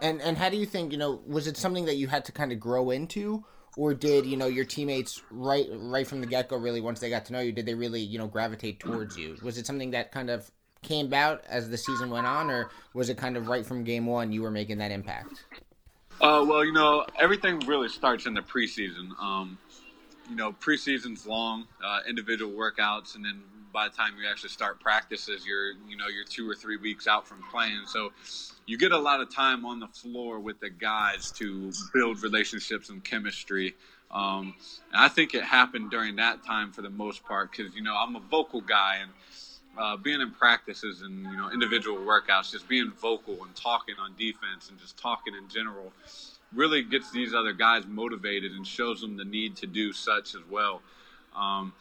And 0.00 0.20
and 0.20 0.36
how 0.36 0.48
do 0.48 0.56
you 0.56 0.66
think 0.66 0.92
you 0.92 0.98
know 0.98 1.20
was 1.26 1.46
it 1.46 1.56
something 1.56 1.84
that 1.84 1.96
you 1.96 2.08
had 2.08 2.24
to 2.24 2.32
kind 2.32 2.52
of 2.52 2.58
grow 2.58 2.90
into, 2.90 3.44
or 3.76 3.94
did 3.94 4.26
you 4.26 4.36
know 4.36 4.46
your 4.46 4.64
teammates 4.64 5.22
right 5.30 5.68
right 5.72 6.06
from 6.06 6.20
the 6.20 6.26
get 6.26 6.48
go 6.48 6.56
really 6.56 6.80
once 6.80 7.00
they 7.00 7.10
got 7.10 7.24
to 7.26 7.32
know 7.32 7.40
you 7.40 7.52
did 7.52 7.66
they 7.66 7.74
really 7.74 8.00
you 8.00 8.18
know 8.18 8.26
gravitate 8.26 8.80
towards 8.80 9.16
you? 9.16 9.36
Was 9.42 9.58
it 9.58 9.66
something 9.66 9.90
that 9.92 10.12
kind 10.12 10.30
of 10.30 10.50
came 10.82 11.06
about 11.06 11.42
as 11.48 11.70
the 11.70 11.78
season 11.78 12.10
went 12.10 12.26
on, 12.26 12.50
or 12.50 12.70
was 12.92 13.08
it 13.08 13.16
kind 13.16 13.36
of 13.36 13.48
right 13.48 13.64
from 13.66 13.82
game 13.84 14.06
one 14.06 14.30
you 14.30 14.42
were 14.42 14.50
making 14.50 14.78
that 14.78 14.90
impact? 14.90 15.44
Uh, 16.20 16.44
well, 16.46 16.64
you 16.64 16.72
know, 16.72 17.04
everything 17.18 17.58
really 17.60 17.88
starts 17.88 18.26
in 18.26 18.34
the 18.34 18.40
preseason. 18.40 19.10
Um, 19.20 19.58
you 20.30 20.36
know, 20.36 20.52
preseason's 20.52 21.26
long, 21.26 21.66
uh, 21.84 22.00
individual 22.08 22.52
workouts, 22.52 23.16
and 23.16 23.24
then 23.24 23.42
by 23.72 23.88
the 23.88 23.94
time 23.94 24.12
you 24.20 24.28
actually 24.28 24.50
start 24.50 24.78
practices, 24.80 25.44
you're 25.46 25.72
you 25.88 25.96
know 25.96 26.06
you're 26.06 26.24
two 26.24 26.48
or 26.48 26.54
three 26.54 26.76
weeks 26.76 27.06
out 27.06 27.26
from 27.26 27.42
playing. 27.50 27.82
So 27.86 28.12
you 28.66 28.78
get 28.78 28.92
a 28.92 28.98
lot 28.98 29.20
of 29.20 29.34
time 29.34 29.64
on 29.64 29.80
the 29.80 29.88
floor 29.88 30.40
with 30.40 30.60
the 30.60 30.70
guys 30.70 31.30
to 31.32 31.72
build 31.92 32.22
relationships 32.22 32.88
and 32.88 33.04
chemistry. 33.04 33.74
Um, 34.10 34.54
and 34.92 35.02
I 35.02 35.08
think 35.08 35.34
it 35.34 35.42
happened 35.42 35.90
during 35.90 36.16
that 36.16 36.44
time 36.44 36.72
for 36.72 36.82
the 36.82 36.90
most 36.90 37.24
part 37.24 37.50
because 37.50 37.74
you 37.74 37.82
know 37.82 37.94
I'm 37.96 38.16
a 38.16 38.20
vocal 38.20 38.60
guy 38.60 38.98
and 39.02 39.10
uh, 39.76 39.96
being 39.96 40.20
in 40.20 40.30
practices 40.30 41.02
and 41.02 41.24
you 41.24 41.36
know 41.36 41.50
individual 41.50 41.98
workouts, 41.98 42.52
just 42.52 42.68
being 42.68 42.92
vocal 43.00 43.42
and 43.44 43.54
talking 43.54 43.96
on 44.00 44.14
defense 44.16 44.70
and 44.70 44.78
just 44.78 44.96
talking 44.96 45.34
in 45.34 45.48
general, 45.48 45.92
really 46.54 46.82
gets 46.82 47.10
these 47.10 47.34
other 47.34 47.52
guys 47.52 47.84
motivated 47.86 48.52
and 48.52 48.66
shows 48.66 49.00
them 49.00 49.16
the 49.16 49.24
need 49.24 49.56
to 49.56 49.66
do 49.66 49.92
such 49.92 50.34
as 50.34 50.42
well. 50.48 50.80
Um, 51.34 51.72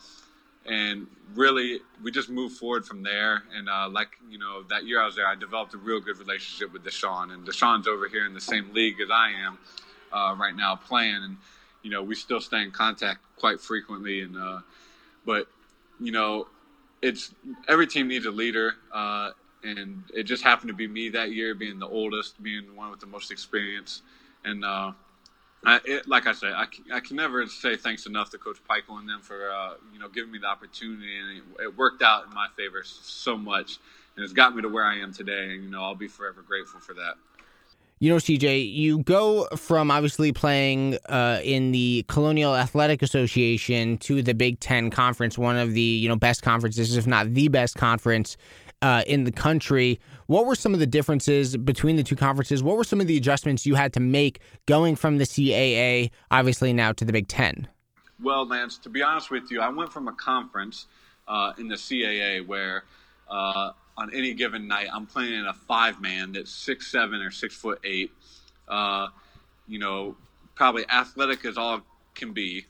and 0.65 1.07
really, 1.35 1.79
we 2.01 2.11
just 2.11 2.29
moved 2.29 2.57
forward 2.57 2.85
from 2.85 3.03
there. 3.03 3.43
And 3.55 3.69
uh, 3.69 3.89
like 3.89 4.09
you 4.29 4.37
know, 4.37 4.63
that 4.69 4.85
year 4.85 5.01
I 5.01 5.05
was 5.05 5.15
there, 5.15 5.27
I 5.27 5.35
developed 5.35 5.73
a 5.73 5.77
real 5.77 5.99
good 5.99 6.17
relationship 6.17 6.73
with 6.73 6.83
Deshaun, 6.83 7.33
and 7.33 7.45
Deshaun's 7.45 7.87
over 7.87 8.07
here 8.07 8.25
in 8.25 8.33
the 8.33 8.41
same 8.41 8.73
league 8.73 8.99
as 9.01 9.09
I 9.11 9.31
am 9.45 9.57
uh, 10.11 10.35
right 10.37 10.55
now 10.55 10.75
playing, 10.75 11.23
and 11.23 11.37
you 11.81 11.89
know, 11.89 12.01
we 12.01 12.15
still 12.15 12.39
stay 12.39 12.61
in 12.61 12.71
contact 12.71 13.19
quite 13.37 13.59
frequently 13.59 14.21
and. 14.21 14.37
Uh, 14.37 14.59
but 15.25 15.47
you 15.99 16.11
know, 16.11 16.47
it's 17.01 17.33
every 17.67 17.87
team 17.87 18.07
needs 18.07 18.25
a 18.25 18.31
leader, 18.31 18.75
uh, 18.93 19.31
and 19.63 20.03
it 20.13 20.23
just 20.23 20.43
happened 20.43 20.69
to 20.69 20.73
be 20.73 20.87
me 20.87 21.09
that 21.09 21.31
year, 21.31 21.55
being 21.55 21.79
the 21.79 21.87
oldest, 21.87 22.41
being 22.41 22.67
the 22.67 22.73
one 22.73 22.91
with 22.91 22.99
the 22.99 23.05
most 23.05 23.31
experience, 23.31 24.01
and 24.43 24.65
uh, 24.65 24.91
I, 25.65 25.79
it, 25.85 26.07
like 26.07 26.27
I 26.27 26.33
say, 26.33 26.47
I, 26.47 26.65
I 26.93 26.99
can 26.99 27.15
never 27.15 27.47
say 27.47 27.77
thanks 27.77 28.05
enough 28.05 28.29
to 28.31 28.37
Coach 28.37 28.57
Pikiell 28.69 28.99
and 28.99 29.07
them 29.07 29.21
for 29.21 29.49
uh, 29.49 29.75
you 29.93 29.99
know 29.99 30.09
giving 30.09 30.31
me 30.31 30.39
the 30.39 30.47
opportunity, 30.47 31.17
and 31.17 31.37
it, 31.37 31.63
it, 31.63 31.77
worked 31.77 32.01
out 32.01 32.25
in 32.25 32.33
my 32.33 32.47
favor 32.57 32.83
so 32.83 33.37
much, 33.37 33.77
and 34.15 34.23
it's 34.23 34.33
got 34.33 34.55
me 34.55 34.61
to 34.61 34.69
where 34.69 34.83
I 34.83 34.97
am 34.97 35.13
today, 35.13 35.53
and 35.53 35.63
you 35.63 35.69
know 35.69 35.81
I'll 35.81 35.95
be 35.95 36.07
forever 36.07 36.43
grateful 36.45 36.81
for 36.81 36.93
that. 36.95 37.13
You 37.99 38.09
know, 38.09 38.17
CJ, 38.17 38.73
you 38.73 38.99
go 38.99 39.47
from 39.55 39.89
obviously 39.89 40.33
playing 40.33 40.97
uh, 41.07 41.39
in 41.41 41.71
the 41.71 42.03
Colonial 42.09 42.53
Athletic 42.53 43.01
Association 43.01 43.97
to 43.99 44.21
the 44.21 44.33
Big 44.33 44.59
Ten 44.59 44.89
Conference, 44.89 45.37
one 45.37 45.55
of 45.55 45.73
the 45.73 45.81
you 45.81 46.09
know 46.09 46.17
best 46.17 46.41
conferences, 46.41 46.97
if 46.97 47.07
not 47.07 47.33
the 47.33 47.47
best 47.47 47.77
conference 47.77 48.35
uh, 48.81 49.03
in 49.07 49.23
the 49.23 49.31
country. 49.31 50.01
What 50.27 50.45
were 50.45 50.55
some 50.55 50.73
of 50.73 50.79
the 50.79 50.87
differences 50.87 51.57
between 51.57 51.95
the 51.95 52.03
two 52.03 52.15
conferences? 52.15 52.63
What 52.63 52.77
were 52.77 52.83
some 52.83 53.01
of 53.01 53.07
the 53.07 53.17
adjustments 53.17 53.65
you 53.65 53.75
had 53.75 53.93
to 53.93 53.99
make 53.99 54.39
going 54.65 54.95
from 54.95 55.17
the 55.17 55.25
CAA, 55.25 56.11
obviously 56.31 56.73
now 56.73 56.91
to 56.93 57.05
the 57.05 57.11
Big 57.11 57.27
Ten? 57.27 57.67
Well, 58.21 58.47
Lance, 58.47 58.77
to 58.79 58.89
be 58.89 59.01
honest 59.01 59.31
with 59.31 59.51
you, 59.51 59.59
I 59.59 59.69
went 59.69 59.91
from 59.91 60.07
a 60.07 60.13
conference 60.13 60.87
uh, 61.27 61.53
in 61.57 61.67
the 61.67 61.75
CAA 61.75 62.45
where 62.45 62.83
uh, 63.29 63.71
on 63.97 64.13
any 64.13 64.33
given 64.33 64.67
night, 64.67 64.87
I'm 64.91 65.05
playing 65.05 65.33
in 65.33 65.45
a 65.45 65.53
five 65.53 66.01
man 66.01 66.31
that's 66.33 66.51
six 66.51 66.91
seven 66.91 67.21
or 67.21 67.31
six 67.31 67.55
foot 67.55 67.79
eight. 67.83 68.11
Uh, 68.67 69.07
you 69.67 69.79
know, 69.79 70.15
probably 70.55 70.85
athletic 70.89 71.45
as 71.45 71.57
all 71.57 71.81
can 72.15 72.33
be. 72.33 72.65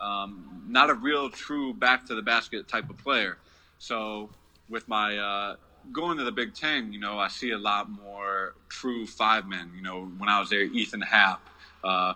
Um, 0.00 0.64
not 0.68 0.90
a 0.90 0.94
real 0.94 1.30
true 1.30 1.74
back 1.74 2.06
to 2.06 2.14
the 2.14 2.22
basket 2.22 2.66
type 2.68 2.90
of 2.90 2.98
player. 2.98 3.38
So 3.78 4.30
with 4.68 4.88
my 4.88 5.16
uh, 5.16 5.56
going 5.90 6.18
to 6.18 6.24
the 6.24 6.32
Big 6.32 6.54
Ten, 6.54 6.92
you 6.92 7.00
know, 7.00 7.18
I 7.18 7.28
see 7.28 7.50
a 7.50 7.58
lot 7.58 7.90
more 7.90 8.54
true 8.68 9.06
five 9.06 9.46
men. 9.46 9.72
You 9.74 9.82
know, 9.82 10.04
when 10.18 10.28
I 10.28 10.38
was 10.40 10.50
there, 10.50 10.62
Ethan 10.62 11.00
Happ, 11.00 11.48
uh, 11.82 12.14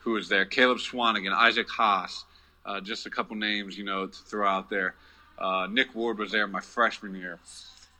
who 0.00 0.12
was 0.12 0.28
there, 0.28 0.44
Caleb 0.44 0.78
Swanigan, 0.78 1.32
Isaac 1.32 1.68
Haas, 1.68 2.24
uh, 2.66 2.80
just 2.80 3.06
a 3.06 3.10
couple 3.10 3.36
names, 3.36 3.76
you 3.78 3.84
know, 3.84 4.06
to 4.06 4.18
throw 4.24 4.48
out 4.48 4.70
there. 4.70 4.94
Uh, 5.38 5.66
Nick 5.70 5.94
Ward 5.94 6.18
was 6.18 6.32
there 6.32 6.46
my 6.46 6.60
freshman 6.60 7.14
year, 7.14 7.38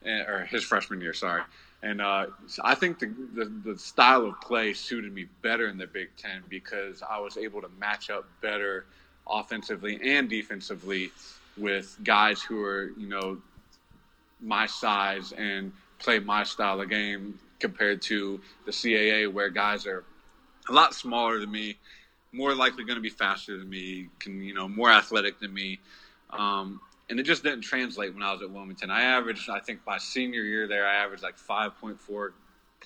eh, 0.05 0.23
or 0.23 0.45
his 0.45 0.65
freshman 0.65 1.01
year, 1.01 1.15
sorry. 1.15 1.43
And 1.83 2.01
uh, 2.01 2.27
I 2.63 2.75
think 2.75 2.99
the, 2.99 3.13
the, 3.35 3.73
the 3.73 3.79
style 3.79 4.25
of 4.25 4.41
play 4.41 4.73
suited 4.73 5.13
me 5.13 5.27
better 5.43 5.69
in 5.69 5.77
the 5.77 5.87
Big 5.87 6.09
Ten 6.17 6.43
because 6.49 7.03
I 7.03 7.19
was 7.19 7.37
able 7.37 7.61
to 7.61 7.69
match 7.79 8.09
up 8.09 8.25
better 8.41 8.87
offensively 9.27 9.99
and 10.17 10.29
defensively 10.29 11.11
with 11.57 11.97
guys 12.03 12.43
who 12.43 12.63
are 12.63 12.93
you 12.99 13.09
know 13.09 13.39
my 14.45 14.67
size 14.67 15.33
and 15.33 15.73
play 15.99 16.19
my 16.19 16.45
style 16.45 16.81
of 16.81 16.91
game 16.91 17.39
compared 17.59 18.03
to 18.03 18.41
the 18.67 18.71
CAA 18.71 19.33
where 19.33 19.49
guys 19.49 19.87
are 19.87 20.05
a 20.69 20.73
lot 20.73 20.95
smaller 20.95 21.41
than 21.41 21.51
me, 21.51 21.77
more 22.33 22.55
likely 22.55 22.85
going 22.85 22.97
to 22.97 23.03
be 23.03 23.11
faster 23.11 23.57
than 23.57 23.69
me, 23.69 24.09
can 24.19 24.43
you 24.43 24.55
know 24.55 24.69
more 24.69 24.91
athletic 24.91 25.41
than 25.41 25.53
me. 25.53 25.79
Um, 26.31 26.81
and 27.09 27.21
it 27.21 27.25
just 27.25 27.43
didn't 27.43 27.61
translate 27.61 28.15
when 28.15 28.23
I 28.23 28.33
was 28.33 28.43
at 28.43 28.51
Wilmington. 28.51 28.91
I 28.91 29.03
averaged, 29.03 29.51
I 29.51 29.61
think, 29.61 29.81
my 29.87 29.99
senior 29.99 30.43
year 30.43 30.67
there, 30.67 30.87
I 30.87 30.97
averaged 30.97 31.23
like 31.23 31.37
5.4 31.37 32.31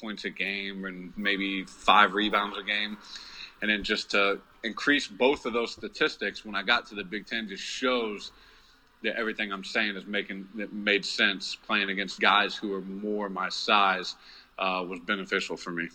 points 0.00 0.24
a 0.24 0.30
game 0.30 0.84
and 0.84 1.12
maybe 1.16 1.64
five 1.64 2.14
rebounds 2.14 2.58
a 2.58 2.62
game. 2.62 2.98
And 3.62 3.70
then 3.70 3.84
just 3.84 4.10
to 4.12 4.40
increase 4.64 5.06
both 5.06 5.46
of 5.46 5.52
those 5.52 5.72
statistics 5.72 6.44
when 6.44 6.54
I 6.54 6.62
got 6.62 6.86
to 6.88 6.94
the 6.94 7.04
Big 7.04 7.26
Ten 7.26 7.48
just 7.48 7.62
shows 7.62 8.32
that 9.02 9.16
everything 9.16 9.52
I'm 9.52 9.64
saying 9.64 9.96
is 9.96 10.06
making 10.06 10.48
that 10.56 10.72
made 10.72 11.04
sense. 11.04 11.54
Playing 11.54 11.90
against 11.90 12.20
guys 12.20 12.54
who 12.54 12.74
are 12.74 12.80
more 12.80 13.28
my 13.28 13.48
size 13.48 14.16
uh, 14.58 14.84
was 14.88 15.00
beneficial 15.00 15.56
for 15.56 15.70
me. 15.70 15.88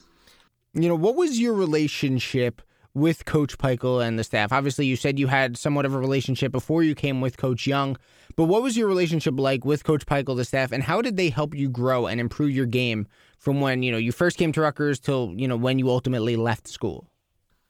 You 0.74 0.90
know, 0.90 0.96
what 0.96 1.16
was 1.16 1.40
your 1.40 1.54
relationship? 1.54 2.62
with 2.96 3.26
Coach 3.26 3.58
Pikiell 3.58 4.06
and 4.06 4.20
the 4.20 4.24
staff? 4.24 4.52
Obviously, 4.52 4.86
you 4.86 4.96
said 4.96 5.18
you 5.18 5.28
had 5.28 5.58
somewhat 5.58 5.86
of 5.86 5.94
a 5.94 6.00
relationship 6.00 6.52
before 6.52 6.84
you 6.84 6.96
came 6.96 7.22
with 7.22 7.38
Coach 7.38 7.66
Young, 7.66 7.98
but 8.36 8.46
what 8.46 8.62
was 8.62 8.78
your 8.78 8.88
relationship 8.88 9.40
like 9.40 9.66
with 9.66 9.84
Coach 9.84 10.06
Pikiell, 10.06 10.36
the 10.36 10.46
staff, 10.46 10.72
and 10.72 10.84
how 10.84 11.02
did 11.02 11.18
they 11.18 11.30
help 11.30 11.56
you 11.56 11.70
grow 11.70 12.08
and 12.08 12.20
improve 12.20 12.52
your 12.52 12.66
game 12.66 13.08
from 13.38 13.62
when 13.62 13.84
you 13.84 13.92
know 13.92 13.98
you 13.98 14.12
first 14.12 14.38
came 14.38 14.52
to 14.54 14.62
Rutgers 14.62 15.00
till 15.00 15.34
you 15.36 15.48
know 15.48 15.58
when 15.58 15.80
you 15.80 15.90
ultimately 15.90 16.36
left 16.36 16.68
school? 16.68 17.10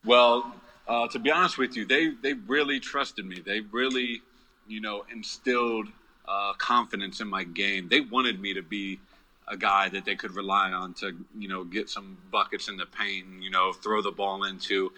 Well, 0.05 0.53
uh, 0.87 1.07
to 1.07 1.19
be 1.19 1.31
honest 1.31 1.57
with 1.57 1.75
you, 1.75 1.85
they 1.85 2.09
they 2.21 2.33
really 2.33 2.79
trusted 2.79 3.25
me. 3.25 3.41
They 3.43 3.61
really, 3.61 4.21
you 4.67 4.81
know, 4.81 5.05
instilled 5.11 5.87
uh, 6.27 6.53
confidence 6.57 7.19
in 7.19 7.27
my 7.27 7.43
game. 7.43 7.89
They 7.89 8.01
wanted 8.01 8.39
me 8.39 8.53
to 8.53 8.61
be 8.61 8.99
a 9.47 9.57
guy 9.57 9.89
that 9.89 10.05
they 10.05 10.15
could 10.15 10.33
rely 10.35 10.71
on 10.71 10.93
to, 10.93 11.11
you 11.37 11.49
know, 11.49 11.65
get 11.65 11.89
some 11.89 12.17
buckets 12.31 12.69
in 12.69 12.77
the 12.77 12.85
paint, 12.85 13.27
and, 13.27 13.43
you 13.43 13.49
know, 13.49 13.73
throw 13.73 14.01
the 14.01 14.11
ball 14.11 14.45
into. 14.45 14.91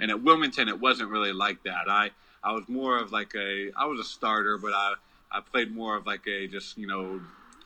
And 0.00 0.10
at 0.10 0.20
Wilmington, 0.20 0.68
it 0.68 0.80
wasn't 0.80 1.10
really 1.10 1.32
like 1.32 1.62
that. 1.62 1.88
I, 1.88 2.10
I 2.42 2.52
was 2.52 2.68
more 2.68 2.98
of 2.98 3.12
like 3.12 3.34
a, 3.36 3.70
I 3.76 3.86
was 3.86 4.00
a 4.00 4.04
starter, 4.04 4.58
but 4.58 4.72
I, 4.74 4.94
I 5.30 5.40
played 5.40 5.72
more 5.72 5.96
of 5.96 6.06
like 6.06 6.26
a 6.26 6.48
just, 6.48 6.76
you 6.76 6.88
know, 6.88 7.20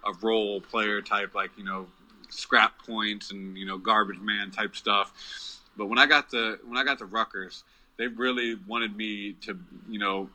a 0.06 0.12
role 0.20 0.60
player 0.60 1.00
type, 1.00 1.34
like, 1.34 1.50
you 1.56 1.64
know, 1.64 1.86
scrap 2.28 2.86
points 2.86 3.30
and, 3.30 3.56
you 3.56 3.64
know, 3.64 3.78
garbage 3.78 4.20
man 4.20 4.50
type 4.50 4.76
stuff. 4.76 5.60
But 5.78 5.86
when 5.86 5.98
I 5.98 6.04
got 6.04 6.28
to, 6.30 6.58
when 6.66 6.76
I 6.76 6.84
got 6.84 6.98
to 6.98 7.06
Rutgers, 7.06 7.64
they 7.96 8.06
really 8.06 8.56
wanted 8.66 8.94
me 8.94 9.32
to, 9.42 9.58
you 9.88 9.98
know, 9.98 10.28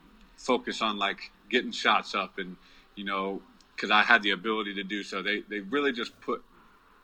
focus 0.43 0.81
on 0.81 0.97
like 0.97 1.31
getting 1.49 1.71
shots 1.71 2.13
up 2.15 2.37
and, 2.37 2.57
you 2.95 3.05
know, 3.05 3.41
because 3.75 3.91
I 3.91 4.03
had 4.03 4.21
the 4.23 4.31
ability 4.31 4.75
to 4.75 4.83
do 4.83 5.03
so. 5.03 5.21
They 5.21 5.41
they 5.49 5.59
really 5.59 5.91
just 5.91 6.19
put 6.21 6.43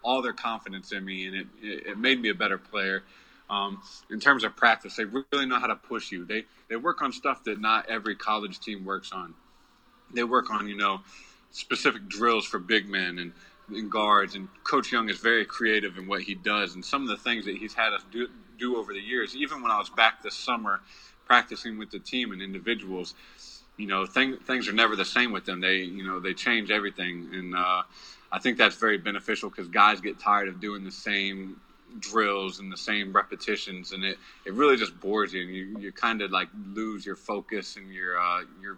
all 0.03 0.21
their 0.21 0.33
confidence 0.33 0.91
in 0.91 1.03
me, 1.03 1.27
and 1.27 1.35
it 1.35 1.47
it 1.61 1.97
made 1.97 2.21
me 2.21 2.29
a 2.29 2.35
better 2.35 2.57
player. 2.57 3.03
Um, 3.49 3.81
in 4.11 4.19
terms 4.19 4.43
of 4.43 4.55
practice, 4.55 4.95
they 4.95 5.05
really 5.05 5.45
know 5.45 5.59
how 5.59 5.67
to 5.67 5.75
push 5.75 6.11
you. 6.11 6.25
They 6.25 6.45
they 6.69 6.75
work 6.75 7.01
on 7.01 7.11
stuff 7.11 7.43
that 7.45 7.59
not 7.59 7.89
every 7.89 8.15
college 8.15 8.59
team 8.59 8.85
works 8.85 9.11
on. 9.11 9.33
They 10.13 10.23
work 10.23 10.51
on 10.51 10.67
you 10.67 10.77
know 10.77 11.01
specific 11.51 12.07
drills 12.07 12.45
for 12.45 12.59
big 12.59 12.87
men 12.87 13.17
and, 13.17 13.33
and 13.69 13.91
guards. 13.91 14.35
And 14.35 14.47
Coach 14.63 14.91
Young 14.91 15.09
is 15.09 15.17
very 15.17 15.45
creative 15.45 15.97
in 15.97 16.07
what 16.07 16.21
he 16.21 16.35
does, 16.35 16.75
and 16.75 16.85
some 16.85 17.01
of 17.01 17.09
the 17.09 17.17
things 17.17 17.45
that 17.45 17.57
he's 17.57 17.73
had 17.73 17.93
us 17.93 18.03
do 18.11 18.27
do 18.59 18.77
over 18.77 18.93
the 18.93 19.01
years. 19.01 19.35
Even 19.35 19.61
when 19.61 19.71
I 19.71 19.79
was 19.79 19.89
back 19.89 20.21
this 20.21 20.35
summer 20.35 20.81
practicing 21.29 21.77
with 21.77 21.91
the 21.91 21.99
team 21.99 22.31
and 22.31 22.41
individuals, 22.41 23.13
you 23.77 23.87
know, 23.87 24.05
thing, 24.05 24.37
things 24.45 24.67
are 24.67 24.73
never 24.73 24.95
the 24.95 25.05
same 25.05 25.31
with 25.31 25.45
them. 25.45 25.61
They, 25.61 25.77
you 25.77 26.03
know, 26.03 26.19
they 26.19 26.33
change 26.33 26.71
everything, 26.71 27.29
and 27.33 27.55
uh, 27.55 27.83
I 28.31 28.39
think 28.39 28.57
that's 28.57 28.75
very 28.75 28.97
beneficial 28.97 29.49
because 29.49 29.67
guys 29.67 30.01
get 30.01 30.19
tired 30.19 30.49
of 30.49 30.59
doing 30.59 30.83
the 30.83 30.91
same 30.91 31.61
drills 31.99 32.59
and 32.59 32.71
the 32.71 32.77
same 32.77 33.13
repetitions, 33.13 33.93
and 33.93 34.03
it, 34.03 34.17
it 34.45 34.53
really 34.53 34.75
just 34.75 34.99
bores 34.99 35.33
you, 35.33 35.41
and 35.43 35.51
you, 35.55 35.79
you 35.79 35.91
kind 35.91 36.21
of 36.23 36.31
like 36.31 36.49
lose 36.73 37.05
your 37.05 37.15
focus 37.15 37.77
and 37.77 37.93
your 37.93 38.19
uh, 38.19 38.41
your 38.61 38.77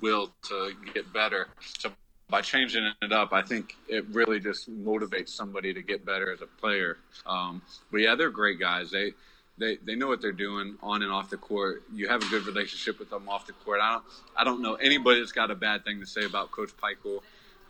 will 0.00 0.32
to 0.48 0.72
get 0.94 1.12
better. 1.12 1.48
So 1.78 1.92
by 2.28 2.40
changing 2.40 2.90
it 3.02 3.12
up, 3.12 3.32
I 3.34 3.42
think 3.42 3.76
it 3.88 4.06
really 4.08 4.40
just 4.40 4.70
motivates 4.70 5.28
somebody 5.28 5.74
to 5.74 5.82
get 5.82 6.04
better 6.06 6.32
as 6.32 6.40
a 6.40 6.46
player. 6.46 6.96
Um, 7.26 7.62
but 7.90 7.98
yeah, 7.98 8.14
they're 8.14 8.30
great 8.30 8.58
guys. 8.58 8.90
They 8.90 9.12
they, 9.58 9.76
they 9.76 9.94
know 9.94 10.08
what 10.08 10.20
they're 10.20 10.32
doing 10.32 10.76
on 10.82 11.02
and 11.02 11.12
off 11.12 11.30
the 11.30 11.36
court. 11.36 11.82
You 11.92 12.08
have 12.08 12.22
a 12.22 12.26
good 12.26 12.46
relationship 12.46 12.98
with 12.98 13.10
them 13.10 13.28
off 13.28 13.46
the 13.46 13.52
court. 13.52 13.80
I 13.82 13.92
don't 13.92 14.04
I 14.36 14.44
don't 14.44 14.62
know 14.62 14.74
anybody 14.74 15.20
that's 15.20 15.32
got 15.32 15.50
a 15.50 15.54
bad 15.54 15.84
thing 15.84 16.00
to 16.00 16.06
say 16.06 16.24
about 16.24 16.50
Coach 16.50 16.70
Pikiell. 16.76 17.20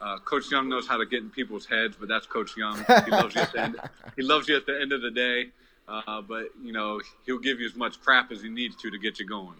Uh, 0.01 0.19
Coach 0.19 0.51
Young 0.51 0.69
knows 0.69 0.89
how 0.89 0.97
to 0.97 1.07
get 1.07 1.23
in 1.23 1.31
people's 1.31 1.65
heads, 1.65 1.97
but 1.99 2.09
that's 2.09 2.27
Coach 2.27 2.57
Young. 2.57 2.77
He 3.05 3.11
loves 3.11 3.35
you 3.35 3.41
at 3.43 3.53
the 3.53 3.61
end. 3.61 3.77
He 4.17 4.23
loves 4.23 4.49
you 4.49 4.57
at 4.57 4.67
the 4.67 4.79
end 4.81 4.93
of 4.93 5.01
the 5.01 5.11
day, 5.11 5.51
uh, 5.89 6.21
but 6.23 6.47
you 6.63 6.73
know 6.73 7.01
he'll 7.25 7.39
give 7.39 7.61
you 7.61 7.67
as 7.67 7.75
much 7.75 8.01
crap 8.01 8.31
as 8.33 8.43
he 8.43 8.49
needs 8.49 8.77
to 8.77 8.91
to 8.91 8.99
get 8.99 9.19
you 9.19 9.27
going. 9.27 9.55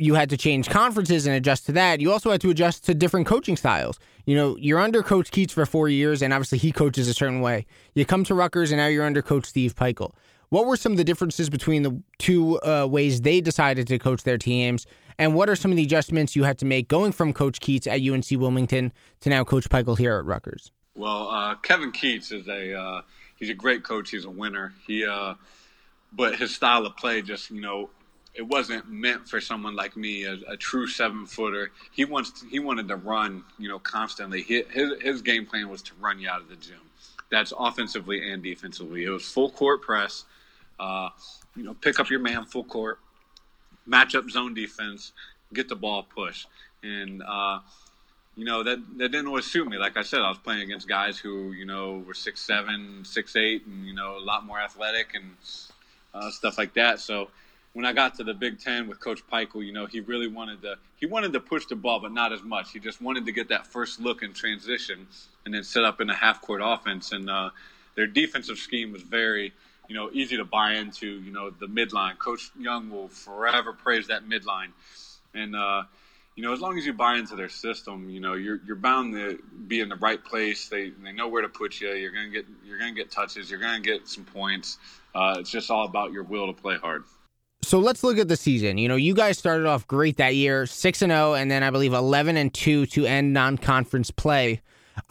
You 0.00 0.14
had 0.14 0.30
to 0.30 0.36
change 0.36 0.70
conferences 0.70 1.26
and 1.26 1.34
adjust 1.34 1.66
to 1.66 1.72
that. 1.72 2.00
You 2.00 2.12
also 2.12 2.30
had 2.30 2.40
to 2.42 2.50
adjust 2.50 2.84
to 2.84 2.94
different 2.94 3.26
coaching 3.26 3.56
styles. 3.56 3.98
You 4.26 4.36
know, 4.36 4.56
you're 4.56 4.78
under 4.78 5.02
Coach 5.02 5.32
Keatts 5.32 5.50
for 5.50 5.66
four 5.66 5.88
years, 5.88 6.22
and 6.22 6.32
obviously 6.32 6.58
he 6.58 6.70
coaches 6.70 7.08
a 7.08 7.14
certain 7.14 7.40
way. 7.40 7.66
You 7.94 8.04
come 8.06 8.22
to 8.24 8.34
Rutgers, 8.34 8.70
and 8.70 8.78
now 8.78 8.86
you're 8.86 9.04
under 9.04 9.22
Coach 9.22 9.46
Steve 9.46 9.74
Pikiell. 9.74 10.12
What 10.50 10.66
were 10.66 10.76
some 10.76 10.92
of 10.92 10.98
the 10.98 11.04
differences 11.04 11.50
between 11.50 11.82
the 11.82 12.02
two 12.18 12.58
uh, 12.60 12.86
ways 12.88 13.20
they 13.20 13.40
decided 13.40 13.86
to 13.88 13.98
coach 13.98 14.22
their 14.22 14.38
teams? 14.38 14.86
And 15.18 15.34
what 15.34 15.50
are 15.50 15.56
some 15.56 15.70
of 15.70 15.76
the 15.76 15.82
adjustments 15.82 16.34
you 16.36 16.44
had 16.44 16.58
to 16.58 16.64
make 16.64 16.88
going 16.88 17.12
from 17.12 17.32
Coach 17.32 17.60
Keatts 17.60 17.86
at 17.86 18.00
UNC 18.00 18.40
Wilmington 18.40 18.92
to 19.20 19.28
now 19.28 19.44
Coach 19.44 19.68
Pikiell 19.68 19.98
here 19.98 20.16
at 20.16 20.24
Rutgers? 20.24 20.70
Well, 20.94 21.28
uh, 21.28 21.56
Kevin 21.56 21.92
Keatts 21.92 22.32
is 22.32 22.48
a 22.48 22.78
uh, 22.78 23.02
he's 23.36 23.50
a 23.50 23.54
great 23.54 23.84
coach. 23.84 24.10
He's 24.10 24.24
a 24.24 24.30
winner. 24.30 24.72
He, 24.86 25.04
uh, 25.04 25.34
but 26.12 26.36
his 26.36 26.54
style 26.54 26.86
of 26.86 26.96
play 26.96 27.20
just 27.20 27.50
you 27.50 27.60
know 27.60 27.90
it 28.38 28.46
wasn't 28.46 28.88
meant 28.88 29.28
for 29.28 29.40
someone 29.40 29.74
like 29.74 29.96
me, 29.96 30.24
a, 30.24 30.38
a 30.48 30.56
true 30.56 30.86
seven 30.86 31.26
footer. 31.26 31.72
He 31.90 32.04
wants 32.04 32.40
to, 32.40 32.48
he 32.48 32.60
wanted 32.60 32.86
to 32.88 32.96
run, 32.96 33.42
you 33.58 33.68
know, 33.68 33.80
constantly. 33.80 34.42
His, 34.42 34.92
his 35.02 35.22
game 35.22 35.44
plan 35.44 35.68
was 35.68 35.82
to 35.82 35.92
run 36.00 36.20
you 36.20 36.28
out 36.28 36.40
of 36.40 36.48
the 36.48 36.54
gym. 36.54 36.78
That's 37.30 37.52
offensively 37.58 38.30
and 38.30 38.42
defensively. 38.42 39.04
It 39.04 39.10
was 39.10 39.28
full 39.28 39.50
court 39.50 39.82
press. 39.82 40.24
Uh, 40.78 41.10
you 41.56 41.64
know, 41.64 41.74
pick 41.74 41.98
up 42.00 42.10
your 42.10 42.20
man 42.20 42.44
full 42.44 42.64
court, 42.64 42.98
match 43.86 44.14
up 44.14 44.30
zone 44.30 44.54
defense, 44.54 45.12
get 45.52 45.68
the 45.68 45.76
ball 45.76 46.02
pushed. 46.02 46.46
and 46.82 47.22
uh, 47.22 47.60
you 48.36 48.44
know 48.44 48.62
that 48.62 48.78
that 48.98 49.10
didn't 49.10 49.26
always 49.26 49.46
suit 49.46 49.68
me. 49.68 49.78
Like 49.78 49.96
I 49.96 50.02
said, 50.02 50.20
I 50.20 50.28
was 50.28 50.38
playing 50.38 50.62
against 50.62 50.88
guys 50.88 51.18
who 51.18 51.52
you 51.52 51.64
know 51.64 52.04
were 52.06 52.14
six 52.14 52.40
seven, 52.40 53.04
six 53.04 53.34
eight, 53.34 53.66
and 53.66 53.84
you 53.84 53.94
know 53.94 54.16
a 54.16 54.24
lot 54.24 54.46
more 54.46 54.60
athletic 54.60 55.14
and 55.14 55.36
uh, 56.14 56.30
stuff 56.30 56.56
like 56.56 56.74
that. 56.74 57.00
So 57.00 57.30
when 57.72 57.84
I 57.84 57.92
got 57.92 58.14
to 58.16 58.24
the 58.24 58.34
Big 58.34 58.60
Ten 58.60 58.86
with 58.86 59.00
Coach 59.00 59.22
Pikiell, 59.30 59.66
you 59.66 59.72
know 59.72 59.86
he 59.86 60.00
really 60.00 60.28
wanted 60.28 60.62
to 60.62 60.76
he 60.96 61.06
wanted 61.06 61.32
to 61.32 61.40
push 61.40 61.66
the 61.66 61.74
ball, 61.74 61.98
but 61.98 62.12
not 62.12 62.32
as 62.32 62.42
much. 62.44 62.72
He 62.72 62.78
just 62.78 63.02
wanted 63.02 63.26
to 63.26 63.32
get 63.32 63.48
that 63.48 63.66
first 63.66 64.00
look 64.00 64.22
in 64.22 64.32
transition 64.32 65.08
and 65.44 65.52
then 65.52 65.64
set 65.64 65.84
up 65.84 66.00
in 66.00 66.08
a 66.08 66.14
half 66.14 66.40
court 66.40 66.60
offense. 66.62 67.10
And 67.10 67.28
uh, 67.28 67.50
their 67.96 68.06
defensive 68.06 68.58
scheme 68.58 68.92
was 68.92 69.02
very 69.02 69.52
you 69.88 69.94
know 69.94 70.10
easy 70.12 70.36
to 70.36 70.44
buy 70.44 70.74
into. 70.74 71.06
You 71.06 71.32
know 71.32 71.50
the 71.50 71.66
midline. 71.66 72.18
Coach 72.18 72.50
Young 72.58 72.90
will 72.90 73.08
forever 73.08 73.72
praise 73.72 74.06
that 74.08 74.28
midline, 74.28 74.72
and 75.34 75.56
uh, 75.56 75.82
you 76.38 76.44
know, 76.44 76.52
as 76.52 76.60
long 76.60 76.78
as 76.78 76.86
you 76.86 76.92
buy 76.92 77.16
into 77.16 77.34
their 77.34 77.48
system, 77.48 78.08
you 78.08 78.20
know, 78.20 78.34
you're 78.34 78.60
you're 78.64 78.76
bound 78.76 79.12
to 79.14 79.40
be 79.66 79.80
in 79.80 79.88
the 79.88 79.96
right 79.96 80.24
place. 80.24 80.68
They 80.68 80.90
they 80.90 81.10
know 81.10 81.26
where 81.26 81.42
to 81.42 81.48
put 81.48 81.80
you. 81.80 81.88
You're 81.88 82.12
gonna 82.12 82.28
get 82.28 82.46
you're 82.64 82.78
gonna 82.78 82.94
get 82.94 83.10
touches. 83.10 83.50
You're 83.50 83.58
gonna 83.58 83.80
get 83.80 84.06
some 84.06 84.24
points. 84.24 84.78
Uh, 85.16 85.38
it's 85.40 85.50
just 85.50 85.68
all 85.68 85.84
about 85.84 86.12
your 86.12 86.22
will 86.22 86.46
to 86.46 86.52
play 86.52 86.76
hard. 86.76 87.02
So 87.62 87.80
let's 87.80 88.04
look 88.04 88.18
at 88.18 88.28
the 88.28 88.36
season. 88.36 88.78
You 88.78 88.86
know, 88.86 88.94
you 88.94 89.14
guys 89.14 89.36
started 89.36 89.66
off 89.66 89.84
great 89.88 90.18
that 90.18 90.36
year, 90.36 90.64
six 90.64 91.02
and 91.02 91.10
zero, 91.10 91.32
oh, 91.32 91.34
and 91.34 91.50
then 91.50 91.64
I 91.64 91.70
believe 91.70 91.92
eleven 91.92 92.36
and 92.36 92.54
two 92.54 92.86
to 92.86 93.04
end 93.04 93.32
non-conference 93.32 94.12
play. 94.12 94.60